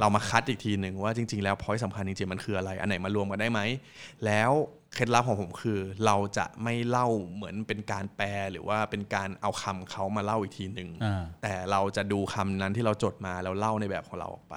[0.00, 3.60] เรามาคัดอีกทีหนึ่งว่าจริง ๆ แล้วพอยต์สำคัญจริงๆมันคืออะไร อันไหนมารวมกันได้ไหม
[4.26, 4.52] แล้ว
[4.94, 14.56] เคล็ดลับของผมคือ เราจะไม่เล่าเหมือนเป็นการแปลหรือว่าเป็นการเอาคำเขามาเล่าอีกทีหนึ่งอ่าแต่เราจะดูคำนั้นที่เราจดมาแล้วเล่าในแบบของเราออกไป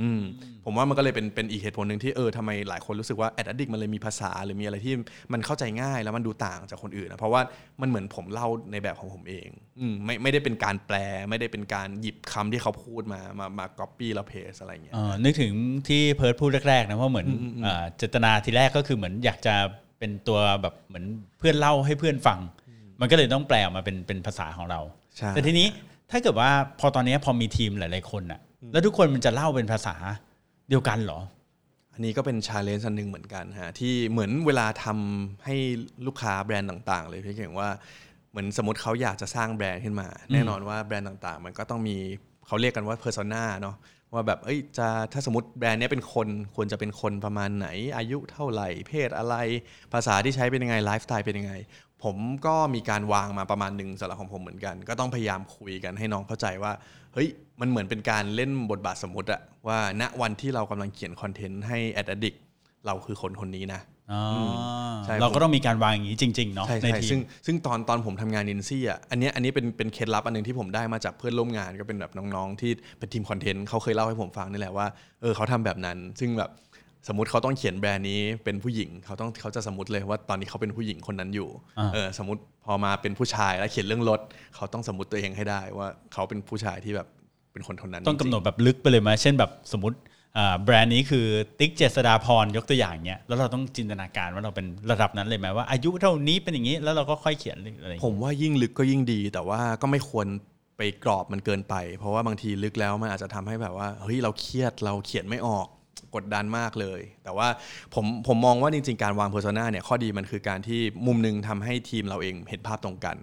[0.00, 0.22] อืม
[0.64, 4.94] ผมว่ามันก็เลยเป็นเป็นอีกเหตุผลหนึ่งที่เออทำไมหลายคนรู้สึกว่าแอดดิกมันเลยมีภาษาหรือมีอะไรที่
[5.32, 7.40] มันเข้าใจง่ายแล้วมันดูต่างจากคนอื่นนะเพราะว่า
[7.80, 9.48] มันเหมือนผมเล่าในแบบของผมเอง
[9.80, 10.96] อืมไม่ไม่ได้เป็นการแปล
[11.30, 15.52] ไม่ได้เป็นการหยิบคำที่เขาพูดมามามาก๊อปปี้แล้ว paste อะไรอย่างเงี้ยเออนึกถึง
[15.88, 17.28] ที่เพิร์ดพูดแรกๆนะว่าเหมือน
[17.64, 19.54] อ่าเจตนาทีแรกก็คือเหมือนอยากจะ
[19.98, 21.04] เป็นตัวแบบเหมือน
[21.38, 22.40] เพื่อนเล่าให้เพื่อนฟัง
[23.00, 24.80] มันก็เลยต้องแปลออกมาเป็นเป็นภาษาของเรา
[25.16, 25.68] ใช่แต่ทีนี้
[26.10, 28.40] ถ้าเกิดว่าพอตอนนี้พอมีทีมหลาย ๆคนอะ
[28.72, 29.94] แล้วทุกคนมันจะเล่าเป็นภาษา
[30.68, 31.20] เดียวกันเหรอ
[31.92, 35.56] อันนี้ก็เป็น challenge อันหนึ่งเหมือนกันฮะที่เหมือนเวลาทำให้
[36.06, 37.68] ลูกค้าแบรนด์ต่างๆ เลยพี่เก่งว่า
[38.30, 41.96] เหมือนสมมติเขาอยากจะสร้างแบรนด์ขึ้นมา แน่นอนว่าแบรนด์ต่างๆ มันก็ต้องมี
[42.46, 43.76] เขาเรียกกันว่า persona เนาะ
[44.14, 49.34] ว่าแบบ เอ้ย จะ ถ้าสมมติแบรนด์เนี้ยเป็นคน ควรจะเป็นคนประมาณไหน อายุเท่าไหร่ เพศอะไร
[49.92, 51.52] ภาษาที่ใช้เป็นยังไง ไลฟ์สไตล์เป็นยังไง
[52.04, 56.72] ผมก็มีการวางมาประมาณหนึ่งสำหรับของผมเหมือนกัน ก็ต้องพยายามคุยกันให้น้องเข้าใจว่า
[57.14, 57.28] เฮ้ย
[57.60, 62.34] มันเหมือนเป็นการเล่นบทบาทสมมติอะว่าณวันที่เรากำลังเขียนคอนเทนต์ให้ AdAddict
[62.86, 63.80] เราคือคนคนนี้นะ
[64.12, 64.22] อ๋อ
[65.04, 74.86] ใช่เราก็ต้องมีการวางอย่างนี้จริงๆเนาะใช่ในใช่ทีซึ่งมซึ่งตอนตอนผมทำงานนินซี่อะอันเนี้ยอันนี้เป็นเป็นเคล็ดลับอันหนึงที่ผมได้มาจากเพื่อนร่วมงานก็เป็นแบบน้องๆ ที่เป็นทีมคอนเทนต์เขาเคยเล่าให้ผมฟังนี่แหละว่า
[75.20, 76.50] เออเขาทำแบบนั้น ซึ่งแบบ
[77.08, 84.20] สมมติเขาต้องเขียนแบรนด์นี้เป็นผู้หญิงเขาต้องเขาจะสมมติเลยว่าตอนนี้เขาเป็นผู้หญิงคนนั้นอยู่อ่าเออสมมติพอมาเป็นผู้ชายแล้วเขียนเรื่องรถ
[84.54, 87.08] เขาต้องสมมติตัวเองให้ได้ว่าเขาเป็นผู้ชายที่แบบ
[87.52, 89.96] เป็นคนคนนั้นต้องกำหนจริดแบบลึกไปเลยไหมเช่นแบบสมมติ
[90.38, 91.26] อ่าแบรนด์นี้คือ
[91.60, 100.26] ติ๊กเจษดาพรยกตัวอย่างเนี้ยแล้วเราต้องจินตนาการว่าเราเป็นระดับนั้นเลยไหมว่าอายุเท่านี้เป็นอย่างนี้แล้วเราก็ค่อยเขียนอะไรอย่างผงี้มว่ายิ่งลึกก็ยิ่งดี แต่ว่าก็ไม่ควร
[100.76, 105.66] ไปกรอบมันเกินไป เพราะว่าบางทีลึกแล้วมันอาจจะทำให้แบบว่าเฮ้ยเราเครียดเราเขียนไม่ออก
[106.14, 107.48] กดดันมากเลย แต่ว่า
[107.94, 113.16] ผมผมมองว่าจริงๆ การวางเพอร์ซนาเนี่ยข้อดีมันคือการที่มุมหนึ่งทำให้ทีมเราเองเห็นภาพตรงกัน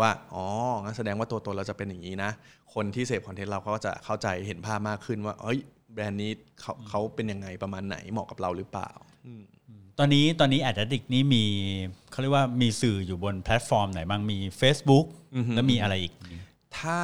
[0.00, 0.44] ว่าอ๋อ
[0.82, 2.30] งั้นแสดงว่าตัวตนเราจะเป็นอย่างนี้นะ
[2.74, 5.58] คนที่เสพคอนเทนต์เราก็จะเข้าใจเห็นภาพมากขึ้นว่าเอ้ย
[5.94, 8.90] แบรนด์นี้เขาเขาเป็นยังไงประมาณไหนเหมาะกับเราหรือเปล่า
[9.98, 11.44] ตอนนี้ตอนนี้ AdAddict นี้มี
[12.10, 15.06] เขาเรียกว่ามีสื่ออยู่บนแพลตฟอร์มไหนบ้างมี Facebook
[15.54, 16.12] แล้วมีอะไรอีก
[16.80, 17.00] ถ้า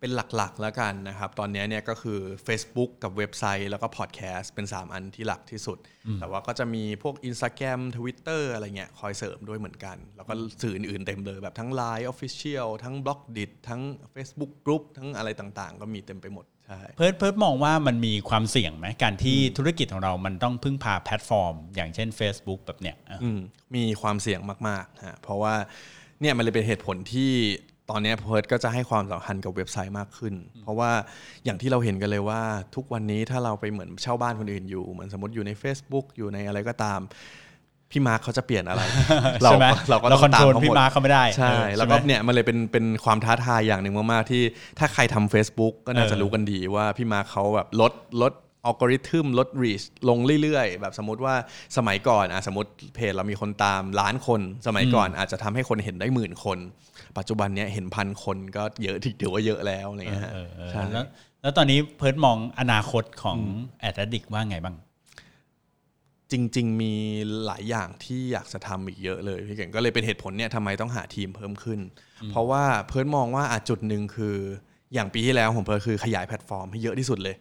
[0.00, 5.78] เป็นหลักๆแล้วกันนะครับ ตอนนี้เนี่ยก็คือ Facebook กับเว็บไซต์แล้วก็พอดแคสต์เป็น 3 อันที่หลักที่สุด
[6.20, 13.50] แต่ว่าก็จะมีพวก Instagram Twitter อะไรเงี้ยคอยเสริมด้วยเหมือนกัน แล้วก็สื่ออื่นๆเต็มเลยแบบทั้ง Line Official ทั้ง b l o g d i t
[13.68, 13.82] ทั้ง
[14.14, 23.40] Facebook Group ทั้งอะไรต่างๆ ก็มีเต็มไปหมดใช่เพิร์ดเพิร์ดมองว่ามันมีความเสี่ยงไหมการที่ธุรกิจของเรามันต้องพึ่งพาแพลตฟอร์ม อย่างเช่น Facebook แบบเนี้ยอะอืม
[23.76, 25.54] มีความเสี่ยงมากๆฮะเพราะว่า
[26.20, 27.32] เนี่ยมันเลยเป็นเหตุผลที่
[27.92, 30.90] ตอนเนี้ยเพิร์ดก็จะให้ความสำคัญกับเว็บไซต์มากขึ้น เพราะว่า
[31.44, 32.40] อย่างที่เราเห็นกันเลยว่า
[32.76, 37.00] ทุกวันนี้ถ้าเราไปเหมือนเช่าบ้านคนอื่นอยู่ เหมือนสมมติอยู่ใน Facebook อยู่ในอะไรก็ตาม
[37.90, 38.82] พี่มาร์คเขาจะเปลี่ยนอะไร
[39.40, 44.42] ใช่ไหมเราก็เราต้คออนงตามเขาหมด control พี่มาร์คเขาไม่ได้ใช่เออแล้วก็ใช่ไหมเนี่ยมันเลยเป็นเป็นความท้าทายอย่างหนึ่งมาก ๆ ที่
[44.78, 48.32] ถ้าใครทำ Facebook ก็น่าจะเออรู้กันดีว่าพี่มาร์คเขาแบบลดลด
[48.66, 51.34] อัลกอริทึมลด reach ลงเรื่อย ๆ แบบสมมติว่า
[51.76, 56.58] สมัยก่อนอะสมมติเพจเรามีคนตามล้านคน สมัยก่อนอาจจะทำให้คนเห็นได้หมื่นคน
[57.18, 61.04] ปัจจุบันเนี้ยเห็นพันคนก็เยอะถือว่าเยอะแล้วอะไรเงี้ยฮะเออเออใช่แล้ว
[61.42, 63.38] แล้วตอนนี้เพิร์ดมองอนาคตของ
[63.80, 64.76] Ad Addict ว่าไงบ้าง
[66.32, 66.92] จริง ๆ มี
[67.46, 71.80] หลายอย่างที่อยากจะทำอีกเยอะเลยพี่เก่งก็เลยเป็นเหตุผลเนี่ยทำไมต้องหาทีมเพิ่มขึ้น
[72.30, 74.36] เพราะว่าเพิร์ดมองว่าอาจจุดหนึ่งคือ
[74.94, 77.36] อย่างปีที่แล้วผมเพิร์ดคือขยายแพลตฟอร์มให้เยอะที่สุดเลย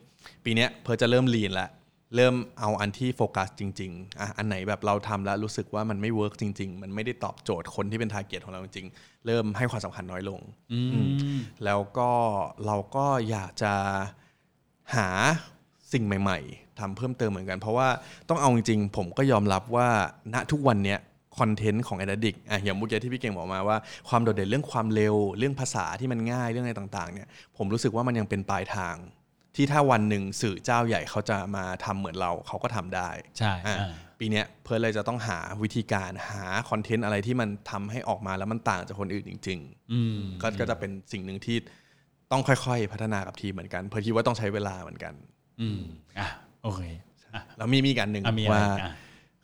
[0.45, 1.69] ปีเนี้ยเพิร์ดจะเริ่ม lean ละ
[2.15, 10.39] เริ่มเอาอันที่โฟกัสจริงๆอะอันไหนแบบเราทำแล้วรู้สึกว่ามันไม่ work จริง ๆ มันไม่ได้ตอบโจทย์คนที่เป็น target ของเราจริงๆ เริ่มให้ความสำคัญน้อยลง
[10.73, 11.07] อืม
[11.65, 12.09] แล้วก็
[12.65, 13.73] เราก็อยากจะ
[14.95, 15.07] หา
[15.93, 17.87] สิ่งใหม่ ๆทำเพิ่มเติมเหมือนกัน เพราะว่า
[18.29, 19.87] ต้องเอาจริงๆ ผมก็ยอมรับว่า
[20.33, 20.99] ณทุกวันเนี้ย
[21.39, 23.77] คอนเทนต์ของ a d d i c t อะอย่างเมื่อกี้ที่พี่เก่งบอกมาว่า
[24.09, 28.95] ความโดดเด่นเรื่องความเร็ว เรื่องภาษาที่มันง่ายเรื่องอะไรต่างๆเนี่ยผมรู้สึกว่ามันยังเป็นปลายทาง
[29.55, 41.57] ที่ถ้าวันหนึ่งสื่อเจ้าใหญ่เขาจะมาทำเหมือนเราเขาก็ทำได้ใช่อะอ่าปีเนี้ยเพื่อนเลยจะต้องหาวิธีการหาคอนเทนต์อะไรที่มันทำให้ออกมาแล้วมันต่างจากคนอื่นจริงๆอืมก็ก็จะเป็นสิ่งหนึ่งที่
[42.31, 45.13] ต้องค่อยๆ พัฒนากับทีมเหมือนกัน เพิร์ดคิดว่าต้องใช้เวลาเหมือนกัน
[45.61, 45.81] อืม
[46.19, 46.27] อะ
[46.63, 46.81] โอเค
[47.57, 48.91] แล้วมีมีอีกอันหนึ่งอะมีอะไรว่าอะ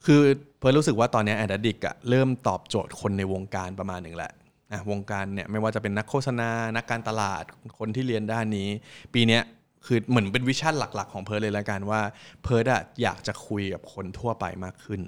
[0.05, 0.21] คือ
[0.57, 4.31] เพิร์ดรู้สึกว่าตอนนี้ Ad Addict อะเริ่มตอบโจทย์คนในวงการประมาณหนึ่งแหละ
[4.71, 7.43] อะวงการเนี่ยไม่ว่าจะเป็นนักโฆษณา นักการตลาด
[7.79, 8.69] คนที่เรียนด้านนี้
[9.13, 9.43] ปีเนี้ย
[9.87, 12.01] คือเหมือนเป็น vision หลัก ๆ ของเพิร์ดเลยละกันว่า
[12.43, 15.01] เพิร์ดอะอยากจะคุยกับคนทั่วไปมากขึ้น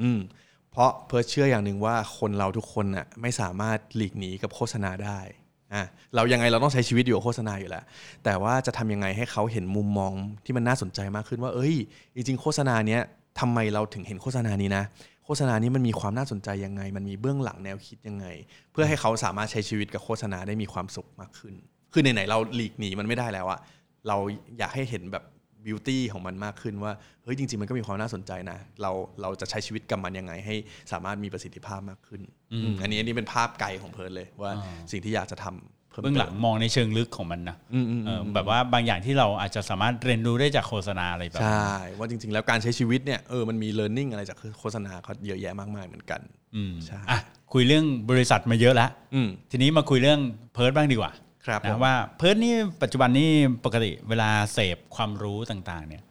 [0.00, 0.18] อืม
[0.72, 5.18] เพราะเพิร์ดเชื่ออย่างหนึ่งว่าคนเราทุกคนน่ะไม่สามารถหลีกหนีกับโฆษณาได้
[5.74, 7.84] อะเรายังไงเราต้องใช้ชีวิตอยู่กับโฆษณาอยู่แล้ว
[8.24, 10.12] แต่ว่าจะทำยังไงให้เขาเห็นมุมมอง
[10.44, 11.74] ที่มันน่าสนใจมากขึ้นว่า เอ้ย
[12.14, 13.02] จริง ๆ โฆษณาเนี้ย
[13.40, 14.84] ทำไมเราถึงเห็นโฆษณานี้นะ
[15.24, 18.26] โฆษณานี้มันมีความน่าสนใจยังไง มันมีเบื้องหลังแนวคิดยังไง
[18.72, 21.54] เพื่อให้เขาสามารถใช้ชีวิตกับโฆษณาได้มีความสุขมากขึ้น
[21.92, 23.60] คือไหนๆเราหลีกหนีมันไม่ได้แล้วอะ
[24.08, 24.16] เรา
[24.58, 25.24] อยากให้เห็นแบบ
[25.66, 30.54] บิวตี้ของมันมากขึ้นว่าเฮ้ยจริง ๆ มันก็มีความน่าสนใจนะ เราเราจะใช้ชีวิตกับมันยังไง ให้
[30.92, 32.20] สามารถมีประสิทธิภาพมากขึ้น
[32.52, 46.20] อืมอันนี้อันนี้เป็นภาพไกลของเพิร์ดเลยว่าอ่าสิ่งที่อยากจะทำเพิ่มเบื้องหลังติมมองในเชิงลึกของมันนะอืมอืมเออือมแบบว่าบางอย่างที่เราอาจจะสามารถเรียนรู้ได้จากโฆษณาอะไรแบบใช่นั้นว่าจริง ๆ แล้วการใช้ชีวิตเนี่ยเออมันมี learning อะไรจากโฆษณาเขาเยอะแยะมากมายเหมือนกัน
[46.56, 47.18] อืมใช่อะ
[47.52, 50.20] คุยเรื่องบริษัทมาเยอะแล้วอืมทีนี้มาคุยเรื่อง
[50.52, 53.32] เพิร์ดบ้างดีกว่าครับผ นะว่าเพิร์ดนี่ปัจจุบันนี่
[53.64, 56.02] ปกติเวลาเสพความรู้ต่างๆ เนี่ย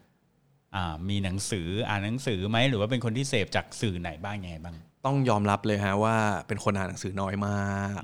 [0.76, 6.16] อ่ามีหนังสืออ่านหนังสือไหมหรือว่าเป็นคนที่เสพจากสื่อไหนบ้างยังไงบ้าง ต้องยอมรับเลยฮะว่า
[6.48, 8.00] เป็นคนอ่านหนังสือน้อยมาก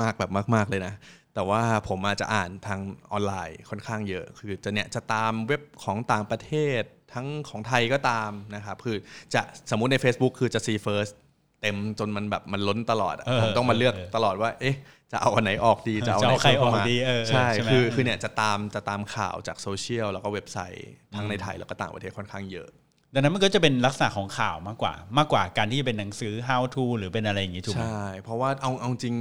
[0.00, 0.94] มาก ๆแบบมาก ๆเลยนะ
[1.34, 2.80] แต่ว่าผมอาจจะอ่านทาง
[3.12, 6.82] ออนไลน์ค่อนข้างเยอะ คือจะเนี่ยจะตามเว็บของต่างประเทศ
[7.14, 8.96] ทั้งของไทยก็ตามนะครับคือ
[9.34, 11.14] จะสมมุติใน Facebook คือจะ see first
[11.62, 14.76] เต็มจนมันแบบมันล้นตลอดอะเออผมต้องมาเลือกเออตลอดว่า เอ๊ะ
[15.12, 22.68] จะเอาอันไหนออกดีจะเอาจะอันไหนเอาใครเข้าออกมาดีเออเออใช่ใช่ไหมคือเออคือเนี่ยจะตามจะตามข่าวจากโซเชียลแล้วก็เว็บไซต์ทั้งในไทยแล้วก็ต่างประเทศค่อนข้างเยอะ
[23.14, 29.14] ดังนั้นมันก็จะเป็นลักษณะของข่าวมากกว่า มากกว่าการที่จะเป็นหนังสือ how to หรือเป็นอะไรอย่างงี้ถูกไหมใช่เพราะว่าเอาเอาจริง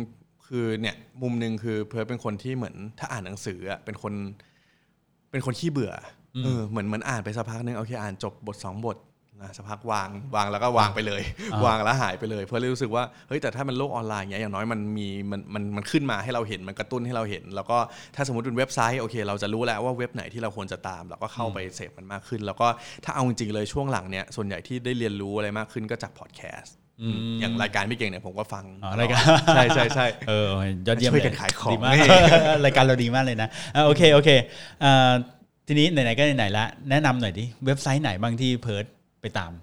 [0.47, 4.13] คือเนี่ยมุมหนึ่งคือเพิร์ทเป็นคนที่เหมือนถ้าอ่านหนังสืออะเป็นคน
[5.31, 5.93] เป็นคนขี้เบื่อ
[6.35, 9.05] อเออเหมือนเหมือนอ่านไปสักพักหนึงโอเคอ่านจบบทสองบทนะ
[9.57, 11.21] สักพักวางวางแล้วก็วางไปเลย
[11.53, 17.77] อ่าวางแล้วหายไปเลย เพื่อเลยรู้สึกว่าเฮ้ยแต่ถ้ามันโลกออนไลน์เงี้ยอย่างน้อยมันมีมันมันมันขึ้นมาให้เราเห็นมันกระตุ้นให้เราเห็น แล้วก็
[18.15, 22.67] ถ้าสมมติเป็นเว็บไซต์โอเค เราจะรู้แล้วว่าเว็บไหนที่เราควรจะตามเราก็เข้าไปเสพมันมากขึ้น แล้วก็
[23.05, 29.23] ถ้าเอาจริงๆเลยช่วงหลังเนี่ยส่วนใหญ่ที่ได้เรียนรู้อะไรมากขึ้นก็จากพอดแคสต์อืมอย่างรายการพี่เก่งเนี่ยผมก็ฟังอ๋อรายการ
[29.55, 30.49] ใช่ใช่ใช่เออ
[30.87, 32.09] ยอดเยี่ยมช่วยเลกันขายของดีมากนี่
[32.65, 34.29] รายการเราดีมากเลยนะอะโอเคโอเค
[34.83, 35.11] อ่า
[35.67, 38.85] ทีนี้ไหนๆก็ไหนๆละแนะนำหน่อยดิเว็บไซต์ไหนบางที่เพิร์ด
[39.25, 39.53] ไปตาม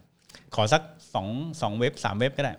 [0.55, 0.83] ขอสัก
[1.15, 1.29] สอง
[1.63, 2.55] สองเว็บสามเว็บก็ได้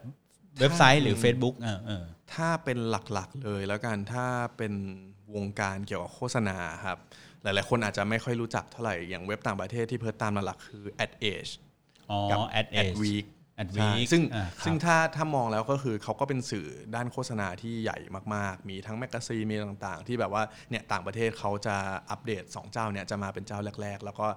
[0.60, 4.26] เว็บไซต์หรือ Facebook เออเออถ้าเป็นหลักๆเลยแล้วกันถ้า
[4.58, 4.74] เป็น
[5.36, 6.98] วงการเกี่ยวกับโฆษณาครับ
[7.44, 11.52] หลายๆ คนอาจจะไม่ค่อยรู้จักเท่าไหร่อย่างเว็บต่างประเทศที่เพิร์ตตามหลักๆคือ Ad Age
[12.10, 13.26] อ๋อกับ Ad Ad Age Week
[13.62, 17.98] Ad ใช่ Week ซึ่งอ่าครับซึ่งถ้าถ้ามองแล้วก็คือเขาก็เป็นสื่อด้านโฆษณาที่ใหญ่
[18.36, 21.76] มากๆ มีทั้ง magazine มีต่างๆ ที่แบบว่าเนี่ยต่างประเทศเขาจะ
[22.10, 24.28] อัปเดต 2 เจ้าเนี่ยจะมาเป็นเจ้าแรก ๆ แล้วก็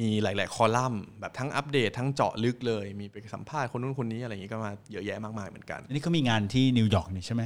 [0.00, 7.42] มีหลาย ๆ คอลัมน์แบบทั้งอัปเดตทั้งเจาะลึกเลย มีไปสัมภาษณ์คนนู้นคนนี้อะไรอย่างนี้ก็มาเยอะแยะมากมายเหมือนกันอันนี้เขามีงานที่นิวยอร์กนี่ใช่ไหม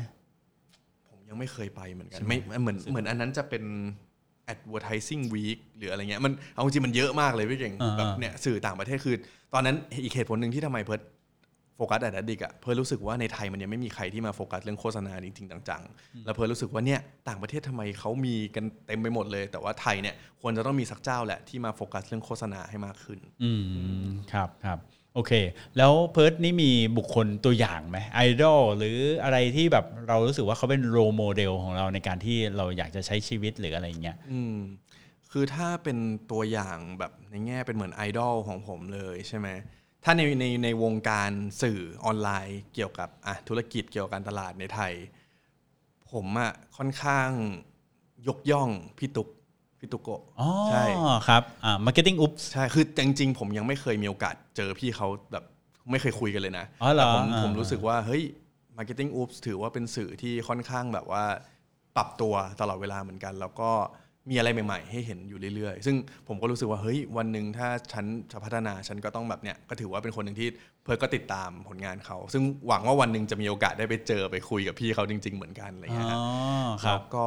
[1.11, 3.65] ผมยังไม่เคยไปเหมือนกันไม่เหมือนเหมือนอันนั้นจะเป็น
[4.53, 9.17] advertising week หรืออะไรเงี้ยมันเอาจริงๆมันเยอะมากเลยพี่เก่งอ่าแบบเนี่ยสื่อต่างประเทศคือ
[9.55, 11.01] ตอนนั้นอีกเหตุผลหนึ่งที่ทำไมเพิร์ด
[11.77, 23.51] โฟกัส Ad Addict อะเพิร์ดรู้สึกว่าในไทยมันยังไม่มีใครที่มาโฟกัสเรื่องโฆษณาจริงๆจังๆ แล้วเพิร์ดรู้สึกว่าเนี่ยต่างประเทศทำไมเขามีกันเต็มไปหมดเลย แต่ว่าไทยเนี่ยควรจะต้องมีสักเจ้าแหละที่มาโฟกัสเรื่องโฆษณาให้มากขึ้น อื
[24.05, 24.79] มครับครับ
[25.15, 25.33] โอเค
[25.79, 34.57] แล้วเพิร์ดนี่มีบุคคลตัวอย่างไหมไอดอลหรืออะไรที่แบบเรารู้สึกว่าเขาเป็น role model ของเราในการที่เราอยากจะใช้ชีวิตหรืออะไรอย่างเงี้ยอืม
[35.33, 35.99] คือถ้าเป็น
[36.31, 39.49] ตัวอย่างแบบในแง่เป็นเหมือนไอดอลของผมเลยใช่ไหม
[40.05, 41.31] ถ้าในในในวงการ
[41.63, 44.93] สื่อออนไลน์เกี่ยวกับอะธุรกิจเกี่ยวกับการตลาดในไทย
[46.13, 47.29] ผมอะค่อนข้าง
[48.29, 49.29] ยกย่องพี่ตุก
[49.79, 50.85] พี่ตุกโกะอ๋อใช่
[51.29, 55.45] ครับอ่า marketing oops ใช่คือจริงๆผมยังไม่เคยมีโอกาสเจอพี่เขาแบบ
[55.91, 58.23] ไม่เคยคุยกันเลยนะอ๋อเหรอแต่ผมอ่าผมรู้สึกว่าเฮ้ย
[58.79, 61.25] Marketing Oops ถือว่าเป็นสื่อที่ค่อนข้างแบบว่า
[61.97, 63.71] ปรับตัวตลอดเวลาเหมือนกัน แล้วก็
[64.31, 65.97] มีอะไรใหม่ ๆ ให้เห็นอยู่เรื่อย ๆ ซึ่ง
[66.29, 70.49] ผมก็รู้สึกว่าเฮ้ยวันหนึ่งถ้าฉันจะพัฒนาฉันก็ต้องแบบเนี้ยก็ถือว่าเป็นคนหนึ่งที่
[70.85, 76.23] เพิร์ทก็ติดตามผลงานเขา ซึ่งหวังว่าวันหนึ่งจะมีโอกาสได้ไปเจอไปคุยกับพี่เขาจริง ๆ เหมือนกันอะไรอ๋เงี้ยฮะอ
[76.85, 77.27] ครับแล้วก็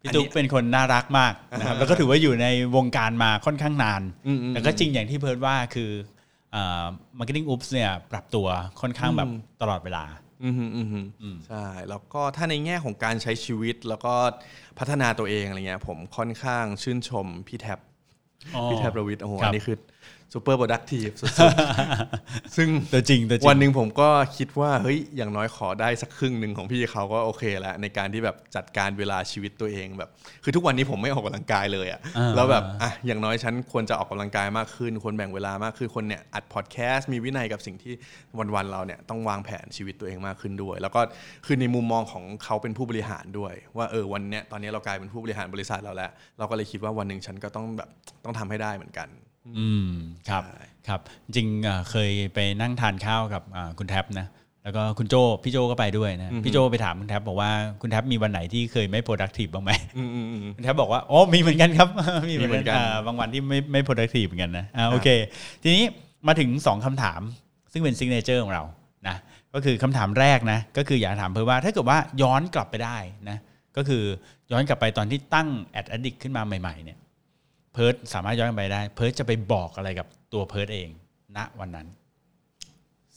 [0.00, 2.46] พี่อันตุ๊นี้กเป็นคนน่ารักมากนะครับแล้วก็ถือว่าอยู่ใน
[2.76, 5.90] วงการมาค่อนข้างนานอืมอืมแต่ก็จริงอย่างที่เพิร์ดว่าคือ
[6.54, 6.86] อ่า
[7.18, 8.46] marketing oops เนี่ยปรับตัว
[8.80, 9.30] ค่อนข้างแบบ
[9.62, 10.04] ตลอดเวลา
[10.44, 11.00] อืมฮึอืมฮึ
[11.48, 14.14] ใช่แล้วก็ถ้าในแง่ของการใช้ชีวิตแล้วก็
[14.78, 17.78] พัฒนาตัวเองอะไรเงี้ยผมค่อนข้างชื่นชมพี่แท็บ
[18.54, 19.76] อ๋อพี่แท็บระวิทย์โอ้โหครับอันนี้คือ
[20.32, 30.10] ซูเปอร์โปรดักทีฟสุดๆซึ่งตัวจริงตัวจริงวันหนึ่งผมก็คิดว่าเฮ้ยอย่างน้อยขอได้สักครึ่งหนึ่งของพี่เขาก็โอเคแล้วในการที่แบบจัดการเวลาชีวิตตัวเองแบบ
[30.44, 37.94] คือทุกวันนี้ผมไม่ออกกำลังกายเลยอะอ่าแล้วแบบอะอย่างน้อยฉันควรจะออกกำลังกายมากขึ้นควรแบ่งเวลามากขึ้นคนเนี่ยอัดพอดแคสต์มีวินัยกับสิ่งที่
[38.54, 41.00] วันๆเราเนี่ยต้องวางแผนชีวิตตัวเองมากขึ้นด้วย แล้วก็
[41.46, 47.88] คือในมุมมองของเขาเป็นผู้บริหารด้วย ว่าเออวันเนี้ยตอนนี้เรากลายเป็นผู้บริหารบริษัทเราแล้ว เราก็เลยคิดว่าวันหนึ่งฉันก็ต้องแบบ
[48.24, 49.08] ต้องทำให้ได้เหมือนกัน
[49.58, 49.88] อืม
[50.28, 54.28] ครับใช่ครับจริงๆอ่าเคยไปนั่งทานข้าวกับอ่าคุณแท็บนะ
[54.64, 61.88] แล้วก็คุณโจพี่โจก็ไปด้วยนะพี่โจไปถามคุณแท็บบอกว่าคุณแท็บมีวันไหนที่เคยไม่ productive บ้างไหมอืมอืมอืมคุณแท็บบอกว่าอ๋อมีเหมือนกันครับ
[62.28, 65.08] มีเหมือนมีเหมือนกักันนอ่าบางวันที่ไม่ไม่ productive เหมือนกันนะอ่าโอเค
[65.62, 65.84] ทีนี้
[66.26, 67.20] มาถึง 2คำถาม
[67.72, 68.62] ซึ่งเป็น signature ของเรา
[69.08, 69.16] นะ
[69.54, 72.98] ก็คือคำถามแรกนะก็คืออยากถามเพื่อว่าถ้าเกิดว่าย้อนกลับไปได้
[73.30, 73.38] นะ
[73.76, 74.02] ก็คือ
[74.52, 75.48] ย้อนกลับไปตอนที่ตั้ง
[75.80, 76.98] ad addict ขึ้นมาใหม่ๆเนี่ย
[77.80, 80.88] เพิร์ดสามารถย้อนกลับไปได้ เพิร์ดจะไปบอกอะไรกับตัวเพิร์ดเอง
[81.36, 81.86] ณวันนั้น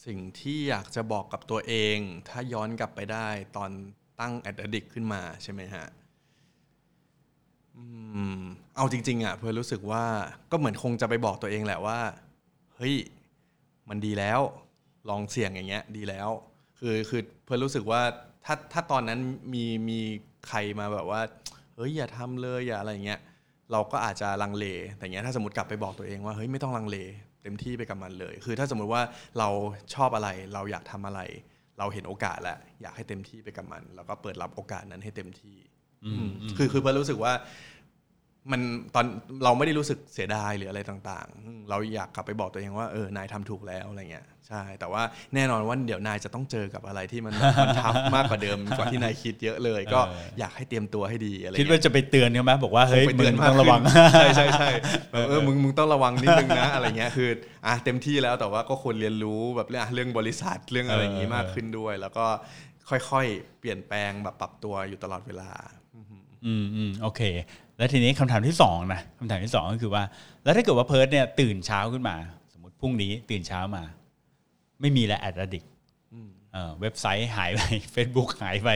[0.06, 1.97] สิ่งที่อยากจะบอกกับตัวเอง
[2.30, 3.71] ถ้าย้อนกลับไปได้ตอน
[4.19, 5.86] ตั้ง a d d i c t ขึ้นมาใช่ไหมฮะ
[8.76, 10.06] เอาจริง ๆ อะ เพื่อรู้สึกว่า
[10.52, 12.00] ก็เหมือนคงจะไปบอกตัวเองแหละว่า
[12.76, 12.95] เฮ้ย
[13.89, 14.39] มันดีแล้ว
[15.10, 16.30] ลองเสี่ยงอย่างเงี้ย ดีแล้ว
[16.80, 18.02] คือคือเพื่อรู้สึกว่า
[18.45, 19.19] ถ้าถ้าตอนนั้น
[19.54, 20.00] มีมี
[20.47, 21.21] ใครมาแบบว่า
[21.76, 23.21] เฮ้ยอย่าทำเลยอย่าอะไรอย่างเงี้ย
[23.71, 24.65] เราก็อาจจะลังเล
[24.97, 26.97] แต่เงี้ยถ้าสมมติกลับไปบอกตัวเองว่าเฮ้ยไม่ต้องลังเล
[27.43, 29.01] เต็มที่ไปกับมันเลย คือถ้าสมมุติว่า
[29.39, 29.49] เรา
[29.95, 31.21] ชอบอะไรเราอยากทำอะไร
[31.79, 35.57] เราเห็นโอกาสแล้วอยากให้เต็มที่ไปกับมัน แล้วก็เปิดรับโอกาสนั้นให้เต็มที่
[36.05, 37.34] อืมคือคือเพื่อรู้สึกว่า
[38.51, 38.62] มัน
[38.95, 39.06] ตอน
[39.43, 45.04] เราไม่ได้รู้สึกเสียดายหรืออะไรต่างๆอืมเราอยากกลับไปบอกตัวเองว่าเออนายทำถูกแล้วอะไรเงี้ยใช่ แต่ว่า
[45.36, 54.69] แน่นอนว่าเดี๋ยวนายจะต้องเจอกับอะไรที่มันมันทับมากกว่าเดิมกว่าที่นายคิดเยอะเลย ก็เอออยากให้เตรียมตัวให้ดีอะไรคิดเงี้ยว่าจะไปเตือนเขาไหมบอกว่าเฮ้ยไปมึเตือนงมากต้องระวังขึ้นใช่ใช่ใช่
[55.12, 57.30] แบบเออมึงมึงต้องระวังนิดนึงนะอะไรเงี้ยคือ
[57.65, 62.25] อะเต็มที่แล้วแต่ว่าก็ควรเรียนรู้แบบเรื่องอะเรื่องบริษัทเรื่องอะไรอย่างงี้มากขึ้นด้วย แล้วก็
[62.89, 65.51] ค่อยๆเปลี่ยนแปลงแบบปรับตัวอยู่ตลอดเวลา
[66.45, 67.21] อืมอืมโอเค
[67.81, 70.03] แล้วทีนี้คำถามที่สองนะคำถามที่สองก็คือว่า
[70.43, 72.15] แล้วถ้าเกิดว่าเพิร์ดเนี่ยตื่นเช้าขึ้นมา
[72.53, 73.83] สมมติพรุ่งนี้ตื่นเช้ามา
[74.81, 75.63] ไม่มีแล้ว Ad Addict
[76.81, 77.59] เว็บไซต์หายไป
[77.95, 78.69] Facebook หายไป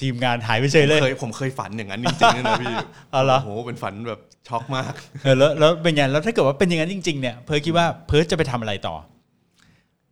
[0.00, 2.74] ทีมงานหายไปเฉยเลยเคยผมเคยฝันอย่างนั้นจริงๆนะพี่
[3.10, 8.96] เอาเหรอโอ้โหเป็นฝันแบบช็อกมากเออแล้วแล้วเป็นไงแล้วถ้าเกิดว่าเป็นอย่างนั้นจริงๆเนี่ยเพิร์ดคิดว่าเพิร์ดจะไปทำอะไรต่อ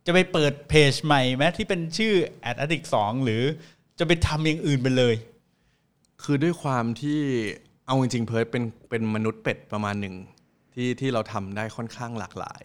[0.05, 2.13] จะไปเปิดเพจใหม่ไหมที่เป็นชื่อ
[2.49, 3.41] Ad Addict 2หรือ
[3.99, 5.15] จะไปทำอย่างอื่นไปเลย
[6.23, 7.21] คือด้วยความที่
[7.89, 10.15] เอาจริงๆเพิร์ดเป็นเป็นมนุษย์เป็ดประมาณหนึ่ง
[10.73, 12.63] ที่ที่เราทำได้ค่อนข้างหลากหลาย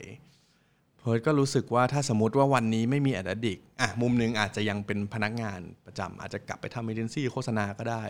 [1.00, 8.04] เพิร์ดก็รู้สึกว่าถ้าสมมติว่าวันนี้ไม่มี Ad Addict อะมุมหนึ่งอาจจะยังเป็นพนักงานประจำอาจจะกลับไปทำเอเจนซี่โฆษณาก็ได้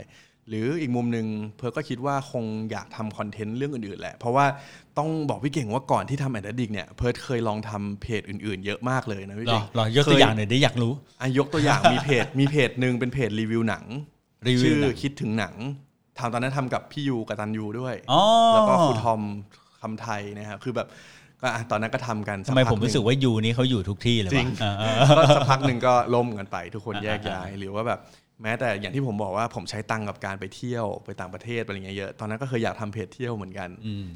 [0.49, 4.47] หรืออีกมุมหนึ่งเพิร์ดก็คิดว่าคงอยากทำคอนเทนต์เรื่องอื่นๆแหละ เพราะว่า
[4.99, 13.85] ต้องบอกพี่เก่งว่าก่อนที่ทำ Ad Addict เนี่ยเพิร์ดเคยลองทำเพจอื่นๆ เยอะมากเลยนะพี่เก่งหรอ หรอยกตัวอย่างหน่อยได้อยากรู้อะยกตัวอย่างมีเพจมีเพจหนึ่งเป็นเพจรีวิวหนัง
[14.49, 15.55] รีวิวชื่อหนังคิดถึงหนัง
[16.19, 18.23] ทำตอนนั้นทำกับพี่ยูกับตันยูด้วยอ๋อ
[18.55, 19.21] แล้วก็ครูทอม
[19.81, 20.89] คำไทยนะครับคือแบบ
[21.41, 28.01] ก็อะตอนนั้นก็ทำกันทำไมสักพัผมรู้สึกหนึ่งว่ายูนี้เขาอยู่ทุกที่เลยจริวะงเออเออก็สักพักหนึ่งก็ล่มกันไป ทุกคนอ่าแยกย้ายหรือว่าแบบ
[28.43, 33.69] แม้แต่อย่างที่ผมบอกว่าผมใช้ตังค์กับการไปเที่ยวไปต่างประเทศอะไรเงี้ยเยอะตอนนั้นก็เคยอยากทำเพจเที่ยวเหมือนกัน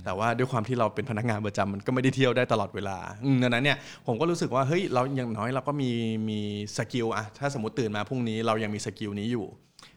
[0.04, 5.90] แต่ว่าด้วยความที่เราเป็นพนักงานประจำมันก็ไม่ได้เที่ยวได้ตลอดเวลาอืมดังนั้นเนี่ยผมก็รู้สึกว่าเฮ้ยเราอย่างน้อยเราก็มี
[6.28, 6.40] มี
[6.77, 9.46] skill อะถ้าสมมติตื่นมาพรุ่งนี้เรายังมี skill นี้อยู่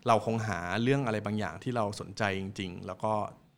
[0.08, 3.12] เราคงหาเรื่องอะไรบางอย่างที่เราสนใจจริง ๆ แล้วก็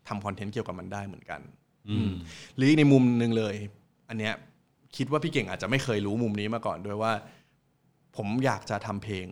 [0.08, 1.42] ทำคอนเทนต์เกี่ยวกับมันได้เหมือนกัน
[1.90, 2.12] อืม
[2.56, 3.56] หรืออีกในมุมหนึ่งเลย
[4.10, 4.34] อันเนี้ย
[4.98, 7.14] คิดว่าพี่เก่งอาจจะไม่เคยรู้มุมนี้มาก่อนด้วยว่า
[8.18, 9.28] ผมอยากจะทำเพลง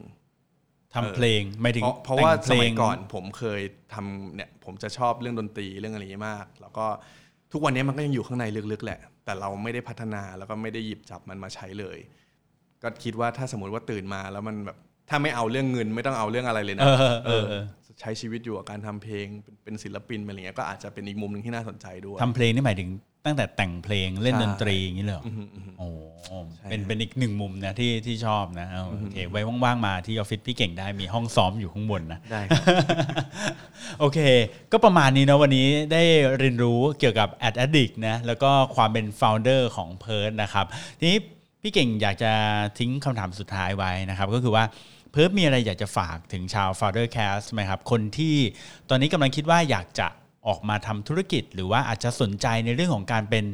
[0.95, 3.61] ทำเพลงไม่ถึงเพราะเพราะว่าแต่งเพลสมัยก่อนผมเคย
[3.93, 6.85] ทำเนี่ยผมจะชอบเรื่องดนตรีเรื่องอะไรอย่างนี้มาก แล้วก็
[7.51, 11.97] ทุกวันนี้มันก็ยังอยู่ข้างในลึกๆแหละ แต่เราไม่ได้พัฒนาแล้วก็ไม่ได้หยิบจับมันมาใช้เลย
[12.83, 14.77] ก็คิดว่าถ้าสมมติว่าตื่นมาแล้วมันแบบ
[15.11, 17.63] ถ้าไม่เอาเรื่องเงินไม่ต้องเอาเรื่องอะไรเลยนะเออเออเออ
[17.99, 22.89] ใช้ชีวิตอยู่กับการทำเพลงเป็นเป็นศิลปินอะไรเงี้ยก็อาจจะเป็นอีกมุมหนึ่งที่น่าสนใจด้วยทำเพลงนี่หมายถึง
[23.25, 25.87] ตั้งแต่แต่งเพลงเล่นใช่ดนตรีอย่างนี้เลยเหรออือฮึอือฮึโอ้
[26.55, 32.63] ใช่เป็นเป็นอีกหนึ่งมุมนะที่ที่ชอบนะเอาโอเคไว้ว่างๆมาที่ออฟฟิศพี่เก่งได้มีห้องซ้อมอยู่ข้างบนนะได้ครับ
[33.99, 34.19] โอเค
[34.71, 36.03] ก็ประมาณนี้นะวันนี้ได้
[36.39, 40.65] เรียนรู้เกี่ยวกับ Ad Addict นะแล้วก็ความเป็น founder ของ p e r นะครับ
[40.99, 41.17] ทีนี้
[41.61, 42.31] พี่เก่งอยากจะ
[42.79, 44.63] ทิ้งคำถามสุดท้ายไว้นะครับ ก็คือว่า
[45.11, 48.35] เพิร์มีอะไรอยากจะฝากถึงชาว Founder Cast ไหมครับ คนที่
[48.89, 50.07] ตอนนี้กำลังคิดว่าอยากจะ
[50.47, 53.45] ออกมาทำธุรกิจ หรือว่าอาจจะสนใจในเรื่องของการเป็น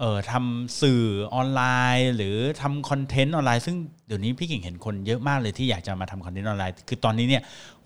[0.00, 1.02] เอ่อทำสื่อ
[1.34, 1.62] ออนไล
[1.98, 3.76] น์ หรือทำคอนเทนต์ออนไลน์ ซึ่ง
[4.06, 7.42] เดี๋ยวนี้พี่เก่งเห็นคนเยอะมากเลยที่อยากจะมาทำคอนเทนต์ออนไลน์ คือตอนนี้เนี่ย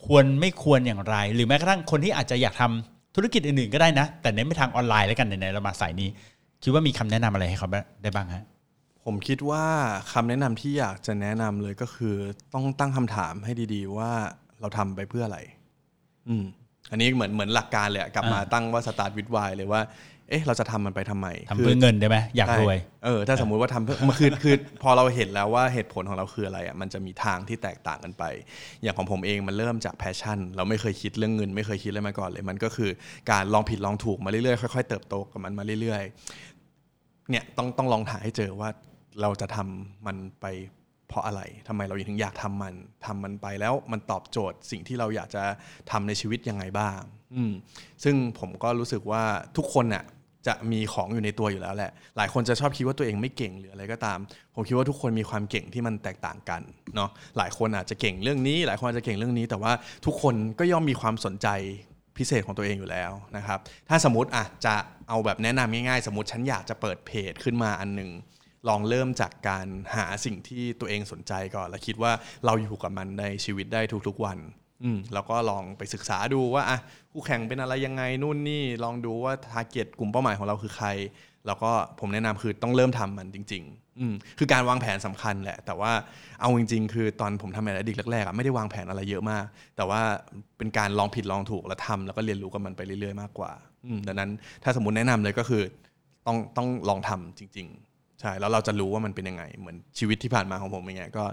[0.06, 6.08] ควรไม่ควรอย่างไร หรือแม้กระทั่งคนที่อาจจะอยากทำธุรกิจอื่นๆก็ได้นะ แต่เน้นไปทางออนไลน์แล้วกันไหนๆเรามาสายนี้
[6.62, 7.68] คิดว่ามีคำแนะนำอะไรให้เขา
[8.02, 8.44] ได้บ้างฮะ
[9.07, 9.64] ผมคิดว่า
[10.12, 12.14] คำแนะนำที่อยากจะแนะนำเลยก็คือ
[12.54, 14.11] ต้องตั้งคำถามให้ดีๆ ว่า
[14.61, 15.38] เราทำไปเพื่ออะไร
[16.28, 16.44] อืม
[16.90, 19.80] อันนี้เหมือนเหมือนหลักการเลยอะกลับมาอ่าตั้งว่า start with why เลยว่า
[20.28, 28.24] เอ๊ะเราจะทำมันไปทำไมทำเพื่อเงินได้ไหมอยากรวยใช่เออถ้าสมมุติว่าทำเพื่อมันคือคือพอเราเห็นแล้วว่าเหตุผลของเราคืออะไรอะมันจะมีทางที่แตกต่างกันไป
[28.82, 32.90] อย่างของผมเองมันเริ่มจากแพชชั่น เราไม่เคยคิดเรื่องเงิน ไม่เคยคิดอะไรมาก่อนเลย มันก็คือ
[33.30, 38.68] การลองผิดลองถูกมาเรื่อยๆค่อยๆเติบโตกับมันมาเรื่อยๆเนี่ยต้องต้องลองหาให้เจอว่า
[39.20, 40.46] เราจะทำมันไป
[41.08, 42.74] เพราะอะไรทำไมเราถึงอยากทำมัน
[43.06, 45.42] ทำมันไปแล้วมันตอบโจทย์สิ่งที่เราอยากจะ
[45.90, 46.98] ทำในชีวิตยังไงบ้าง
[47.34, 47.52] อืม
[48.04, 49.22] ซึ่งผมก็รู้สึกว่า
[49.56, 50.04] ทุกคนน่ะ
[50.46, 54.18] จะมีของอยู่ในตัวอยู่แล้วแหละ หลายคนจะชอบคิดว่าตัวเองไม่เก่งหรืออะไรก็ตาม
[54.54, 56.62] ผมคิดว่าทุกคนมีความเก่งที่มันแตกต่างกัน
[56.94, 59.72] เนาะ หลายคนอาจจะเก่งเรื่องนี้ หลายคนอาจจะเก่งเรื่องนี้ แต่ว่า
[60.06, 61.48] ทุกคนก็ย่อมมีความสนใจ
[62.18, 63.58] พิเศษของตัวเองอยู่แล้วนะครับ
[63.88, 64.74] ถ้าสมมติอะจะ
[65.08, 68.10] เอาแบบแนะนำง่ายๆ สมมติฉันอยากจะเปิดเพจขึ้นมาอันหนึ่ง
[68.68, 72.12] ลองเริ่มจากการหาสิ่งที่ตัวเองสนใจก่อน แล้วคิดว่า
[72.46, 74.38] เราอยู่กับมันในชีวิตได้ทุกๆวัน
[74.84, 76.78] อืมแล้วก็ลองไปศึกษาดูว่าอะ
[77.12, 80.88] คู่แข่งเป็นอะไรยังไงนู่นนี่ลองดูว่าทาร์เก็ตกลุ่มเป้าหมายของเราคือใคร
[81.46, 85.92] แล้วก็ผมแนะนำคือต้องเริ่มทำมันจริงๆอืมคือการวางแผนสำคัญแหละ แต่ว่า
[86.40, 89.44] เอาจริง ๆ คือตอนผมทำแอดดิกแรกๆอะไม่ได้วางแผนอะไรเยอะมาก
[89.76, 90.00] แต่ว่า
[90.58, 93.52] เป็นการลองผิดลองถูกแล้วทำแล้วก็เรียนรู้กับมันไปเรื่อยๆมากกว่า
[93.86, 94.30] อืมดังนั้น
[94.64, 95.62] ถ้าสมมติแนะนำเลยก็คือ
[96.26, 97.86] ต้องต้องลองทำจริง ๆ
[98.20, 101.24] ใช่แล้วเราจะรู้ว่ามันเป็นยังไง เหมือนชีวิตที่ผ่านมาของผมอย่างเงี้ยก็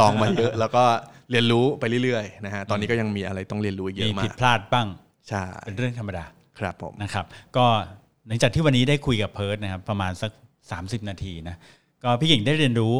[0.00, 0.84] ลองมาเยอะแล้วก็
[1.30, 4.86] เรียนรู้ไปเรื่อยๆนะฮะตอนนี้ก็ยังมีอะไรต้องเรียนรู้อีกเยมีอะมาผิดกพลาดบ้าง
[5.28, 6.24] ใช่เป็นเรื่องธรรมดา
[6.58, 7.26] ครับผมนะครับ
[7.56, 7.66] ก็
[8.26, 10.30] หลังจากที่วันนี้ได้คุยกับเพิร์ดนะครับประมาณสัก
[10.70, 11.56] 30 นาทีนะ
[12.02, 12.94] ก็พี่เก่งได้เรียนรู้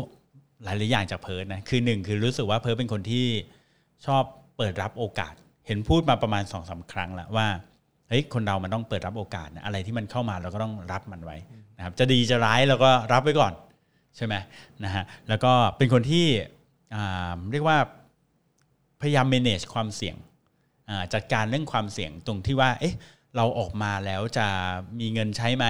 [0.64, 3.26] หลายๆอย่างจากเพิร์ดนะคือหนึ่งคือรู้สึกว่าเพิร์ดเป็นคนที่
[4.06, 4.22] ชอบ
[4.56, 5.34] เปิดรับโอกาส
[5.66, 7.46] เห็นพูดมาประมาณ2อสาครั้งแล้วว่า
[8.12, 11.36] เฮ้ยคนเรามันต้องเปิดรับโอกาสนะอะไรที่มันเข้ามาเราก็ต้องรับมันไว้
[11.76, 13.52] นะครับจะดีจะร้ายเราก็รับไว้ก่อน
[14.16, 14.34] ใช่ไหม
[14.84, 16.26] นะฮะแล้วก็เป็นคนที่
[17.52, 17.78] เรียกว่า
[19.00, 20.16] พยายาม manage ความเสี่ยง
[21.14, 22.94] จัดการเรื่องความเสี่ยงตรงที่ว่าเอ๊ะ
[23.36, 24.46] เราออกมาแล้วจะ
[25.00, 25.66] มีเงินใช้ไหม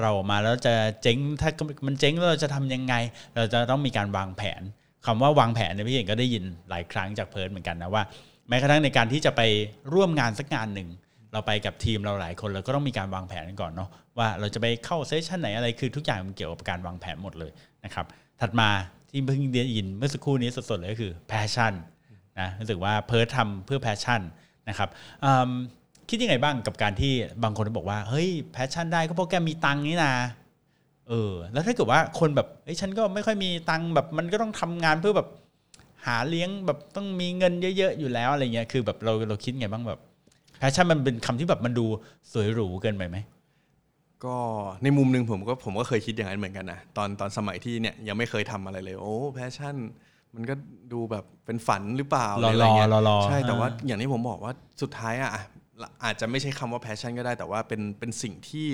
[0.00, 1.50] เราออกมาแล้วจะเจ๊งถ้า
[1.86, 2.94] มันเจ๊งแล้วเราจะทำยังไง
[3.36, 4.62] เราจะต้องมีการวางแผน
[5.06, 8.02] คำว่าวางแผนเนี่ยพี่เองก็ได้ยินหลายครั้งจากเพิร์ดเหมือนกันนะว่า
[8.48, 9.40] แม้กระทั่งในการที่จะไป
[9.94, 10.88] ร่วมงานสักงานหนึ่ง
[11.32, 17.50] เราไปกับทีมเราหลายคนเราก็ต้องมีการวางแผนกันก่อนเนาะว่าเราจะไปเข้าเซสชันไหนอะไรคือทุกอย่างมันเกี่ยวกับการวางแผนหมดเลย
[17.84, 18.06] นะครับ
[18.40, 18.68] ถัดมา
[19.10, 21.72] ที่เพิ่งได้ยินเมื่อสักครู่นี้สดๆเลยก็คือ passion
[22.40, 24.20] นะรู้สึกว่าเพิร์ททำเพื่อ passion
[24.68, 24.88] นะครับ
[26.08, 27.12] คิดยังไงบ้างกับการที่
[27.42, 30.14] บางคนบอกว่าเฮ้ย passion ได้ก็เพราะแกมีตังนี่นะ
[31.08, 35.28] เออแล้วถ้าเกิดว่าคนแบบเอ้ยฉันก็ไม่ค่อยมีตังแบบมันก็ต้องทำงานเพื่อแบบ
[36.06, 40.00] หาเลี้ยงแบบต้องมีเงินเยอะ ๆ อยู่แล้วอะไรเงี้ยคือแบบเราเราคิดไงบ้างแบบ
[40.62, 41.86] passion มันเป็นคำที่แบบมันดู
[42.32, 43.16] สวยหรูเกินไปไหม
[44.24, 44.36] ก็
[44.84, 49.76] ในมุมหนึ่งผมก็ผมก็เคยคิดอย่างนั้นเหมือนกันนะตอนตอนสมัยที่เนี่ยยังไม่เคยทำอะไรเลย โอ้ passion
[50.34, 50.54] มันก็
[50.92, 54.52] ดูแบบเป็นฝันหรือเปล่ารอๆหรืออะไรเงี้ยรอๆใช่แต่ว่าอ่าอย่างที่ผมบอกว่า
[54.82, 55.42] สุดท้ายอะอะ
[56.04, 58.66] อาจจะไม่ใช่คำว่า passion ก็ได้แต่ว่าเป็นเป็นสิ่งที่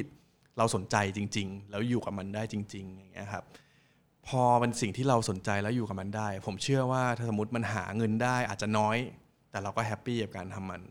[0.59, 3.45] เราสนใจจริง ๆ แล้วอยู่กับมันได้จริง ๆ อย่างเงี้ยครับ
[4.29, 8.97] พอเป็นสิ่งที่เราสนใจแล้วอยู่กับมันได้ ผมเชื่อว่าถ้าสมมติมันหาเงินได้อาจจะน้อย
[9.51, 10.83] แต่เราก็แฮปปี้กับการทำมัน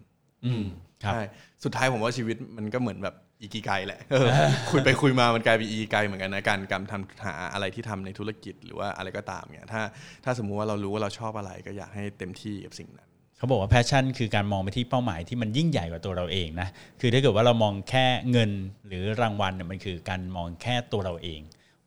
[0.48, 0.66] อืม
[1.04, 1.22] ครับใช่
[1.64, 4.28] สุดท้ายผมว่าชีวิตมันก็เหมือนแบบอีกีไกแหละเออ
[4.70, 9.82] คุยไปคุยมามันกลายเป็นอีกีไกเหมือนกันนะการการทำหาอะไรที่ทำในธุรกิจหรือว่าอะไรก็ตามเนี่ยถ้า
[10.24, 16.68] ถ้าสมมุติว่าเรารู้ว่าเราชอบอะไรก็อยากให้เต็มที่กับสิ่งนั้นเขาบอกว่าแพชชั่นคือการมองไปที่เป้าหมายที่มันยิ่งใหญ่กว่าตัวเราเองนะ
[17.02, 18.52] คือถ้าเกิดว่าเรามองแค่เงิน
[18.88, 21.42] หรือรางวัลเนี่ยมันคือการมองแค่ตัวเราเอง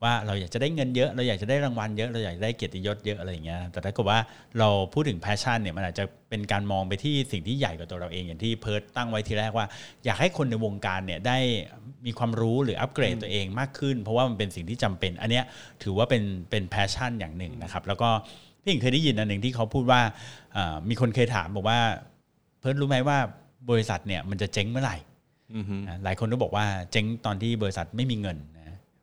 [0.05, 4.19] ว่าเราอยากจะได้เงินเยอะ เราอยากจะได้รางวัลเยอะ เราอยากได้เกียรติยศเยอะอะไรอย่างเงี้ย แต่ถ้าเกิดว่า
[4.59, 9.67] เราพูดถึง passion เนี่ยมันอาจจะเป็นการมองไปที่สิ่งที่ใหญ่กว่าตัวเราเองอย่างที่เพิร์ดตั้งไว้ทีแรกว่า
[10.05, 11.39] อยากให้คนในวงการเนี่ยได้
[12.07, 15.45] มีความรู้หรืออัปเกรดตัวเองมากขึ้น เพราะว่ามันเป็นสิ่งที่จำเป็น อันเนี้ย
[15.83, 18.09] ถือว่าเป็นเป็น passion อย่างหนึ่งนะครับ แล้วก็
[18.63, 20.01] พี่เก่งเคยได้ยินอันหนึ่งที่เขาพูดว่า
[20.53, 21.79] เอ่อมีคนเคยถามบอกว่า
[22.61, 23.19] เพิร์ดรู้ไหมว่า
[23.71, 24.97] บริษัทเนี่ยมันจะเจ๊งเมื่อไหร่
[25.57, 28.60] อือฮึนะหลายคนก็บอกว่าเจ๊งตอนที่บริษัทไม่มีเงินนะ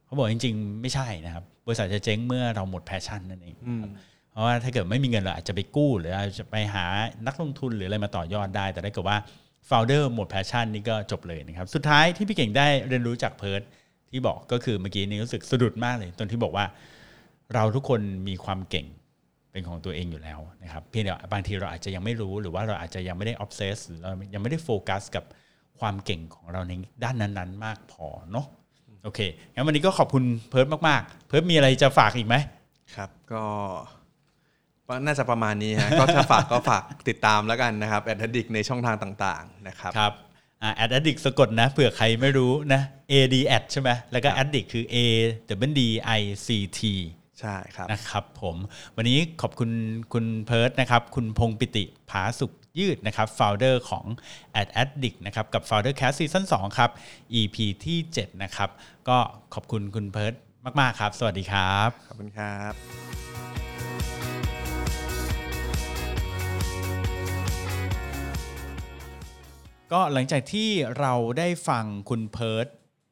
[0.08, 3.84] เขาบอกจริง ๆ ไม่ใช่นะครับ บริษัทจะเจ๊งเมื่อเราหมด passion นั่นเองอืม
[4.32, 6.86] เพราะว่าถ้าเกิดไม่มีเงินเราอาจจะไปกู้ หรืออาจจะไปหา
[7.28, 9.18] นักลงทุนหรืออะไรมาต่อยอดได้ แต่ถ้าเกิดว่า
[9.66, 13.62] founder หมด passion นี่ก็จบเลยนะครับ สุดท้ายที่พี่เก่งได้เรียนรู้จากเพิร์ด
[14.12, 16.66] ที่บอกก็คือเมื่อกี้นี้รู้สึกสะดุดมากเลยตอนที่บอกว่า
[17.53, 18.88] เราทุกคนมีความเก่ง
[19.51, 25.24] เป็นของตัวเองอยู่แล้วนะครับเพียงแต่บางทีเราอาจจะยังไม่รู้หรือว่าเราอาจจะยังไม่ได้ obsess หรือเรายังไม่ได้โฟกัสกับ
[25.80, 28.45] ความเก่งของเราในด้านนั้น ๆ มากพอเนาะ
[29.04, 29.20] โอเค
[29.54, 32.36] งั้นวันนี้ก็ขอบคุณเพิร์ดมากๆ เพิร์ดมีอะไรจะฝากอีกไหม
[32.95, 33.43] ครับก็
[35.06, 40.14] น่าจะประมาณนี้ฮะก็ถ้าฝากก็ฝากติดตามแล้วกันนะครับแอดดิกในช่องทางต่างๆนะครับครับ
[40.62, 42.82] อ่า ad addict สะกดนะเผื่อใครไม่รู้นะ
[43.12, 44.98] a d ad ใช่ไหมแล้วก็ addict คือ a
[45.62, 45.82] w d
[46.20, 46.80] i c t
[47.39, 48.56] ใช่ครับนะครับผม
[48.95, 49.70] วันนี้ขอบคุณ
[50.14, 54.06] คุณเพิร์ดนะครับ คุณพงษ์ปิติผาสุข ยืดนะครับ founder ของ
[54.62, 56.92] AdAddict นะครับ กับ Founder Cast season 2 ครับ
[57.40, 58.70] EP ที่ 7 นะครับ
[59.10, 59.18] ก็
[59.54, 60.34] ขอบคุณคุณเพิร์ด
[60.80, 62.74] มาก ๆ ครับ สวัสดีครับ ขอบคุณครับ
[69.92, 70.70] ก็หลังจากที่
[71.00, 72.68] เราได้ฟังคุณเพิร์ด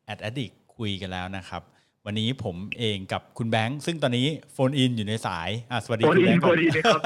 [0.06, 1.62] AdAddict คุยกันแล้วนะครับ
[2.06, 7.02] วันนี้ผมเองกับคุณแบงค์ซึ่งตอนนี้ phone in อยู่ในสายอะสวัสดีโฟนคุณแบงค์ก่อน phone in นะครับ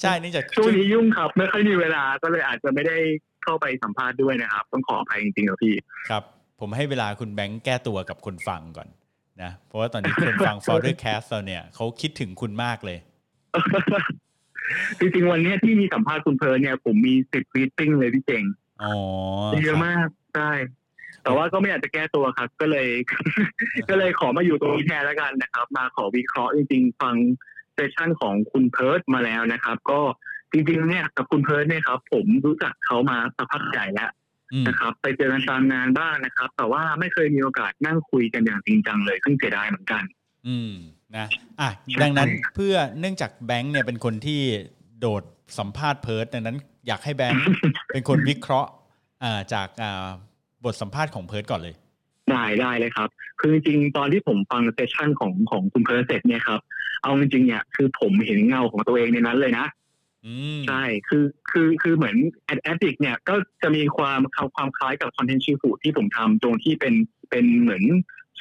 [0.00, 2.96] ใช่เนื่องจากช่วงนี้ยุ่งครับ ไม่ค่อยมีเวลาก็เลยอาจจะไม่ได้
[3.42, 5.74] เข้าไปสัมภาษณ์ด้วยนะครับ ต้องขออภัยจริงๆครับพี่
[6.08, 6.22] ครับ
[6.60, 8.88] ผมให้เวลาคุณแบงค์แก้ตัวกับคนฟังก่อน
[9.42, 12.98] นะ เพราะว่าตอนนี้คนฟัง Founder Cast เราเนี่ยเขาคิดถึงคุณมากเลย
[14.98, 18.44] จริงๆวันเนี้ยที่มีสัมภาษณ์คุณเพิร์ดเนี่ย ผมมีสิบ meeting เลยพี่เก่ง
[18.82, 18.94] อ๋อ
[19.64, 20.50] เยอะมากใช่
[21.24, 22.88] แต่ว่าก็ไม่อยากจะแก้ตัวครับ ก็เลย
[23.90, 27.14] ก็เลยขอมาอยู่ตรงนี้แทนแล้วกันนะครับ มาขอวิเคราะห์จริงๆ ฟัง
[27.74, 30.00] session ของคุณเพิร์ดมาแล้วนะครับ ก็
[30.52, 34.10] จริงๆ เนี่ยกับคุณเพิร์ดเนี่ยครับ ผมรู้จักเขามาสักพักใหญ่แล้ว
[34.52, 40.02] อืมนะครับ ไปเจอกันตามงานบ้างนะครับ แต่ว่าไม่เคยมีโอกาสนั่งคุยกันอย่างจริงจังเลยซึ่งเสียดายเหมือนกัน
[40.46, 40.72] อืม
[41.16, 41.26] นะ
[41.60, 41.70] อะ
[42.02, 44.40] ดังนั้นเพื่อเนื่องจากแบงค์เนี่ยเป็นคนที่
[45.00, 45.22] โดด
[45.58, 46.56] สัมภาษณ์เพิร์ดดังนั้น
[46.86, 47.42] อยากให้แบงค์
[47.92, 48.70] เป็นคนวิเคราะห์
[49.24, 50.08] อ่าจากอ่า
[50.64, 51.74] บทสัมภาษณ์ของเพิร์ดก่อนเลย
[52.30, 53.08] ได้ได้เลยครับ
[53.40, 56.60] คือจริงๆตอนที่ผมฟัง session ของของคุณเพิร์ดเสร็จเนี่ยครับ
[57.02, 59.66] เอาจริงๆเนี่ยคือผมเห็นเงาของตัวเองในนั้นเลยนะ
[60.26, 66.94] อืมใช่ คือ คือ คือ เหมือน AdAddict เนี่ย ก็จะมีความความความคล้ายกับ Content Shifu ที่ผมทำตรงที่เป็น
[67.30, 67.82] เป็นเหมือน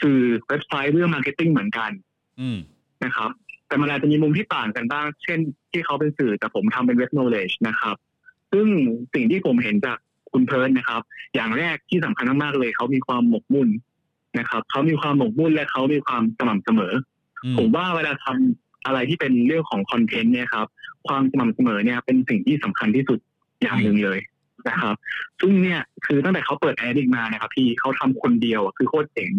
[0.02, 1.92] สื่อเว็บไซต์เรื่อง marketing เหมือนกัน
[2.40, 2.58] อืม
[3.04, 3.30] นะครับ
[3.68, 5.40] แต่มันอาจจะมีมุมที่ต่างกันบ้าง เช่น
[5.72, 7.96] ที่เขาเป็นสื่อแต่ผมทำเป็นเว็บ knowledge นะครับ
[8.52, 8.68] ซึ่ง
[9.14, 9.98] สิ่งที่ผมเห็นจาก
[10.34, 11.02] คุณเพิร์ดนะครับ
[11.36, 13.70] อย่างแรกที่สำคัญมากๆเลยเขามีความหมกมุ่น
[14.40, 16.94] นะครับเขามีความหมกมุ่นและเขามีความสม่ำเสมอ
[17.44, 20.68] อืมผมว่าเวลาทำอะไรที่เป็นเรื่องของ content เนี่ยครับ
[21.08, 23.20] ความสม่ำเสมอเนี่ยเป็นสิ่งที่สำคัญที่สุด
[23.62, 24.20] อย่างหนึ่งเลย
[24.70, 24.96] นะครับ
[25.40, 29.32] ซึ่งเนี่ยคือตั้งแต่เขาเปิด AdAddict มานะครับพี่เขาทำคนเดียวอะคือโคตรเจ๋ง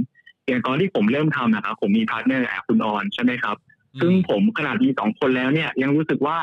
[0.46, 3.56] อย่างตอนที่ผมเริ่มทำนะครับผมมี partner แอบคุณออนใช่ไหมครับ
[4.00, 6.38] ซึ่งผมขนาดมีสองคนแล้วเนี่ยยังรู้สึกว่า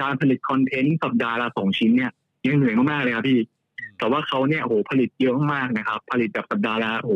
[0.00, 2.12] การผลิตคอนเทนต์สัปดาห์ละสองชิ้นเนี่ย
[2.46, 3.38] ยังเหนื่อยมากๆเลยครับพี่
[4.00, 7.14] แต่ว่าเขาเนี่ยโอ้โหผลิตเยอะมากนะครับ ผลิตแบบสัปดาห์ละโอ้โห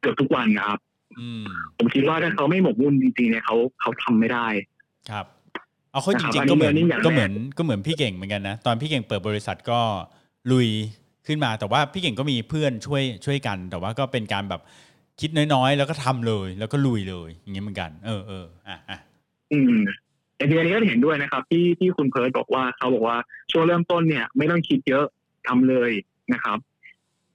[0.00, 0.78] เกือบทุกวันนะครับ
[1.18, 1.44] อืม
[1.78, 4.46] ผมคิดว่าถ้าเขาไม่หมกมุ่นจริงๆเนี่ยเขาเขาทำไม่ได้
[5.10, 5.26] ครับ
[5.92, 9.80] เอาเข้าจนะครับริงๆก็เหมือนอันนี้อย่างแรกก็เหมือนก็เหมือนพี่เก่งเหมือนกันนะตอนพี่เก่งเปิดบริษัทก็
[10.52, 10.68] ลุย
[11.26, 14.60] ขึ้นมา แต่ว่าพี่เก่งก็มีเพื่อนช่วยช่วยกัน แต่ว่าก็เป็นการแบบ
[15.20, 18.98] คิดน้อยๆ แล้วก็ทำเลย แล้วก็ลุยเลย อย่างเงี้ยเหมือนกัน เออเอออะอะ
[19.52, 19.74] อืม
[20.36, 23.16] แต่ทีนี้ก็เห็นด้วยนะครับ ที่ที่คุณเพิร์ดบอกว่าเขาบอกว่า
[23.52, 25.06] ช่วงเริ่มต้นเนี่ย ไม่ต้องคิดเยอะ
[25.48, 25.90] ทำเลย
[26.32, 26.58] นะครับ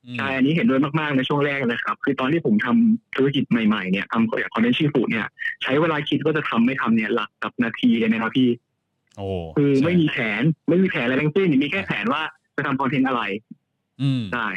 [0.05, 5.27] อืมใช่อันนี้เห็นด้วยมากๆในช่วงแรกนะครับ คือตอนที่ผมทำธุรกิจใหม่ๆเนี่ยทำอย่าง Content Shifu เนี่ย
[5.63, 8.49] ใช้เวลาคิดว่าจะทำไม่ทำเนี่ยหลักกับนาทีเลยนะครับพี่
[9.17, 9.27] โอ้
[9.57, 12.21] คือใช่ไม่มีแผนไม่มีแผนอะไรทั้งสิ้นมีแค่แผนว่า
[12.55, 13.21] จะทำ content อะไร
[14.01, 14.49] อืมใช่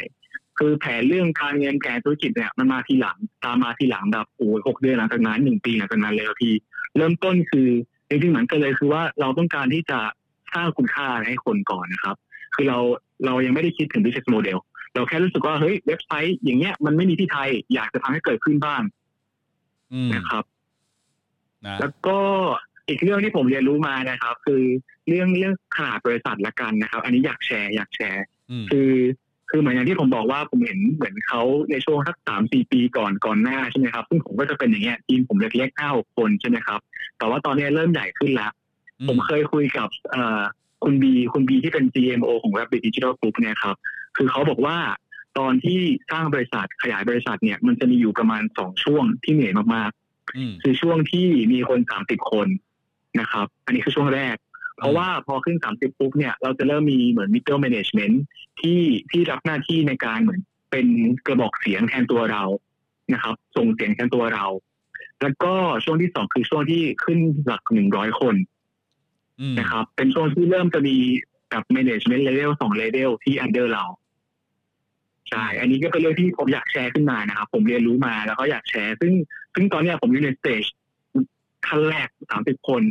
[0.59, 6.55] คือแผนเรื่องการเงินแผนธุรกิจเนี่ยมันมาทีหลัง ตามมาทีหลังแบบโอ้ยหกเดือนหลังจากนั้นหนึ่งปีหลังจากนั้นเลยครับพี่
[6.97, 7.69] เริ่มต้นคือ
[8.09, 9.99] จริงๆเหมือนกันเลยคือว่าเราต้องการที่จะ
[10.55, 12.17] สร้างคุณค่าให้คนก่อนนะครับ
[12.55, 12.79] คือเรา
[13.27, 14.59] เรายังไม่ได้คิดถึง business model
[14.95, 18.83] เราแค่รู้สึกว่าเฮ้ยเว็บไซต์อย่างเงี้ยมันไม่มีที่ไทย อยากจะทำให้เกิดขึ้นบ้าง
[19.93, 20.45] อืมนะครับ
[21.67, 22.19] นะแล้วก็
[22.89, 24.63] อีกเรื่องที่ผมเรียนรู้มานะครับ คือ
[25.09, 28.93] เรื่องเรื่องขนาดบริษัทละกันนะครับ อันนี้อยากแชร์อยากแชร์อืมคือ
[29.51, 36.81] คือเหมือนอย่างที่ผมบอกว่าผมเห็นเหมือนเขาในช่วงสักสามสี่ปีก่อนก่อนหน้าใช่ไหมครับซึ่งผมก็จะเป็นอย่างเงี้ยทีมผมเล็กๆห้าหกคนใช่ไหมครับ
[37.19, 38.53] แต่ว่าตอนนี้เริ่มใหญ่ขึ้นแล้ว
[39.09, 40.41] ผมเคยคุยกับเอ่อ
[40.85, 43.77] คุณบีคุณบีที่เป็น GMO ของ Rapid Digital Group เนี่ยครับ
[44.17, 44.79] คือเขาบอกว่า
[45.39, 49.91] ตอนที่สร้างบริษัทขยายบริษัทเนี่ย มันจะมีอยู่ประมาณสองช่วงที่เหนื่อยมาก
[50.37, 52.49] อืมๆคือช่วงที่มีคนสามสิบคน
[53.21, 54.37] นะครับ อันนี้คือช่วงแรก
[54.79, 58.17] เพราะว่าพอขึ้นสามสิบปุ๊บเนี่ย เราจะเริ่มมีเหมือน middle management
[58.61, 60.87] ที่ที่รับหน้าที่ในการเหมือนเป็น
[61.27, 62.43] กระบอกเสียงแทนตัวเรา
[63.15, 64.47] นะครับ ส่งเสียงแทนตัวเรา
[65.23, 65.55] แล้วก็
[65.85, 68.47] ช่วงที่สองคือช่วงที่ขึ้นหลักหนึ่งร้อยคนอืม
[69.59, 70.97] นะครับ เป็นช่วงที่เริ่มจะมี
[71.53, 73.85] กับ management level สอง level ที่ under เรา
[75.31, 79.13] ใช่อันนี้ก็เป็นเรื่องที่ผมอยากแชร์ขึ้นมานะครับ ผมเรียนรู้มาแล้วก็อยากแชร์ ซึ่ง
[79.55, 80.65] ซึ่งตอนเนี้ยผมอยู่ในสเตจ
[81.67, 82.83] ขั้นแรกสามสิบคน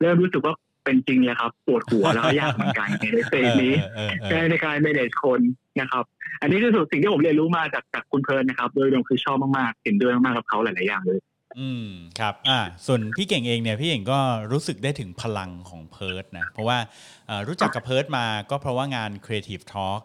[0.00, 5.40] เริ่มรู้สึกว่าเป็นจริงเลยครับ ปวดหัวแล้วก็ยากเหมือนกันใน stage นี้เออเออเอใช่อในการ manage คน
[5.80, 6.04] นะครับ
[6.42, 11.20] อันนี้คือสิ่งที่ผมเรียนรู้มาจากจากคุณเพิร์ดนะครับ โดยรวมคือชอบมากๆเห็นด้วยมากๆกับเขาหลาย ๆ อย่างเลย
[11.58, 11.88] อืม
[12.20, 14.18] ครับอ่าส่วนพี่เก่งเองเนี่ยพี่เก่งก็
[14.52, 16.78] รู้สึกได้ถึงพลังของเพิร์ดนะเพราะว่า
[17.26, 20.02] เอ่อรู้จักกับเพิร์ดมาก็เพราะว่างาน Creative Talk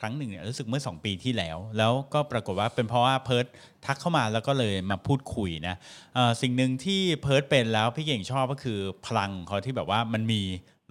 [0.00, 3.46] ครั้งหนึ่งเนี่ยรู้สึกเมื่อ 2 ปีที่แล้ว แล้วก็ปรากฏว่าเป็นเพราะว่าเพิร์ด
[3.86, 5.74] ทักเข้ามาแล้วก็เลยมาพูดคุยนะ
[6.14, 10.40] เอ่อสิ่งหนึ่งที่เพิร์ดเป็นแล้วพี่เก่งชอบก็คือพลังของเขาที่แบบว่ามันมี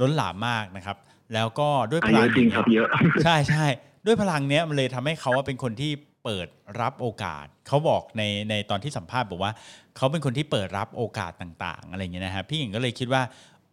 [0.01, 0.97] ล้นหลามมากนะครับ
[1.33, 2.87] แล้วก็ด้วยพอะลัเยงอะจริงครับเยอะ
[3.23, 3.65] ใช่ใช่
[4.05, 5.91] ด้วยพลังเนี้ยมันเลยทำให้เขาว่าเป็นคนที่
[6.23, 6.47] เปิด
[6.81, 9.51] รับโอกาส เขาบอกในในตอนที่สัมภาษณ์บอกว่า
[9.97, 13.21] เขาเป็นคนที่เปิดรับโอกาสต่างๆ อะไรเงี้ยนะฮะพี่หญิงก็เลยคิดว่า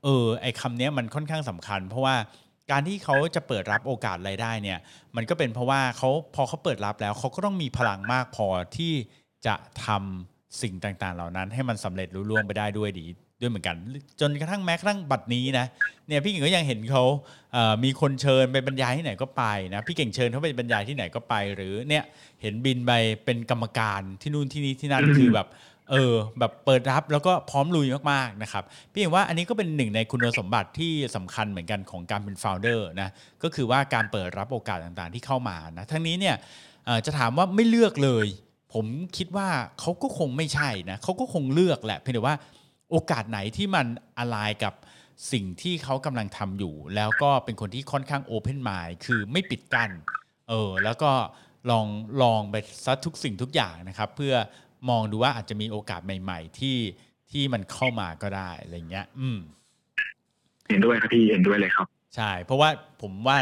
[0.05, 2.17] เออไอคำเนี้ยมันค่อนข้างสำคัญ เพราะว่า
[2.71, 4.79] การที่เขาจะเปิดรับโอกาสอะไรได้เนี่ย
[5.17, 8.47] มันก็เป็นเพราะว่าเขาพอเขาเปิดรับแล้วเขาก็ต้องมีพลังมากพอ
[8.77, 8.93] ที่
[9.47, 9.55] จะ
[9.87, 13.07] ทำสิ่งต่างๆ เหล่านั้นให้มันสำเร็จรุ่ล่วงไปได้ด้วยดี
[13.41, 13.77] ด้วยเหมือนกัน
[14.21, 15.67] จนกระทั่งแม้กระทั่งบัดนี้นะ
[16.09, 17.05] เนี่ยพี่หญิงก็ยังเห็นเขา
[17.53, 22.05] เอ่อมีคนเชิญไปบรรยายที่ไหนก็ไปนะพี่เก่งเชิญเขาไปบรรยายที่ไหนก็ไป หรือเนี่ย
[22.43, 22.93] เห็นบินไป
[23.25, 25.49] เป็นกรรมการที่นู่นที่นี่ที่นั่นอืมคือแบบ
[25.91, 33.11] เออแบบเปิดรับแล้วก็พร้อมลุยมากๆนะครับพี่เห็นว่าอันนี้ก็เป็นหนึ่งในคุณสมบัติที่สำคัญเหมือนกันของการเป็น founder นะ
[33.43, 36.37] ก็คือว่าการเปิดรับโอกาสต่างๆที่เข้ามานะทั้งนี้เนี่ย
[36.87, 38.27] เอ่อจะถามว่าไม่เลือกเลย
[38.75, 38.87] ผม
[39.17, 39.49] คิดว่า
[39.81, 42.37] เขาก็คงไม่ใช่นะเขาก็คงเลือกแหละเพียงแต่ว่า
[42.91, 43.87] โอกาสไหนที่มัน
[44.19, 44.75] อะไรกับ
[45.33, 49.91] สิ่งที่เขากำลังทำอยู่ แล้วก็เป็นคนที่ค่อนข้าง open mind คือไม่ปิดกั้น
[50.49, 51.13] เออแล้วก็
[51.71, 51.87] ลอง
[52.23, 54.35] ลองไปซัดทุกสิ่งทุกอย่างนะครับ เพื่อ
[54.91, 56.79] มองดูว่าอาจจะมีโอกาสใหม่ ๆ ที่
[57.31, 59.39] ที่มันเข้ามาก็ได้อะไรเงี้ย อืม
[60.69, 61.87] เห็นด้วยครับพี่เห็นด้วยเลยครับ
[62.17, 62.69] ใช่ เพราะว่า
[63.03, 63.37] ผมว่า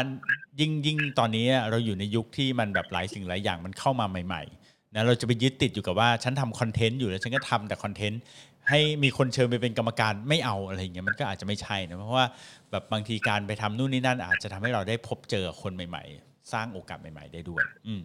[0.59, 8.21] ยิ่งยิ่งตอนนี้เราอยู่ในยุคที่มันแบบหลายสิ่งหลายอย่างมันเข้ามาใหม่ ๆนะเราจะไปยึดติดอยู่กับว่าฉันทำคอนเทนต์อยู่แล้วฉันก็ทำแต่คอนเทนต์
[8.69, 12.25] ให้มีคนเชิญไปเป็นกรรมการไม่เอาอะไรอย่างเงี้ยมันก็อาจจะไม่ใช่นะเพราะว่า
[12.71, 18.01] แบบบางทีการไปทำนู่นนี่นั่น อาจจะทำให้เราได้พบเจอคนใหม่ ๆ สร้างโอกาสใหม่ ๆ ได้ด้วย อืม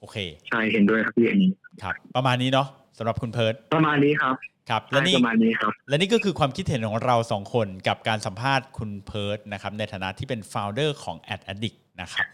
[0.00, 0.16] โอเค
[0.48, 1.50] ใช่เห็นด้วยครับพี่อันนี้
[1.82, 4.34] ครับ ประมาณนี้เนาะสำหรับคุณเพิร์ดประมาณนี้ครับ
[4.70, 12.26] ครับใช่และนี่ประมาณนี้ครับและนี่ก็คือความคิดเห็นของเราสองคนกับการสัมภาษณ์คุณเพิร์ดนะครับ ในฐานะที่เป็น founder ของ Ad Addict นะครับ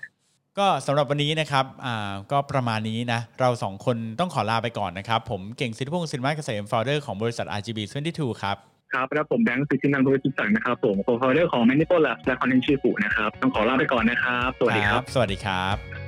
[0.58, 7.78] ก็สำหรับวันนี้นะครับอ่าก็ประมาณนี้นะ เราสองคนต้องขอลาไปก่อนนะครับ ผมเก่งสิทธิพงศ์สินมาเกษม founder ของบริษัท RGB
[8.10, 8.56] 22ครับ
[8.92, 16.05] ครับแล้วผมแบงค์สุจินันท์ภูริจิตสังนะครับผมโคฟาวเดอร์ของ Maniple Labs และคอนเทนต์ชื่อปู่นะครับ ต้องขอลาไปก่อนนะครับ สวัสดีครับ สวัสดีครับ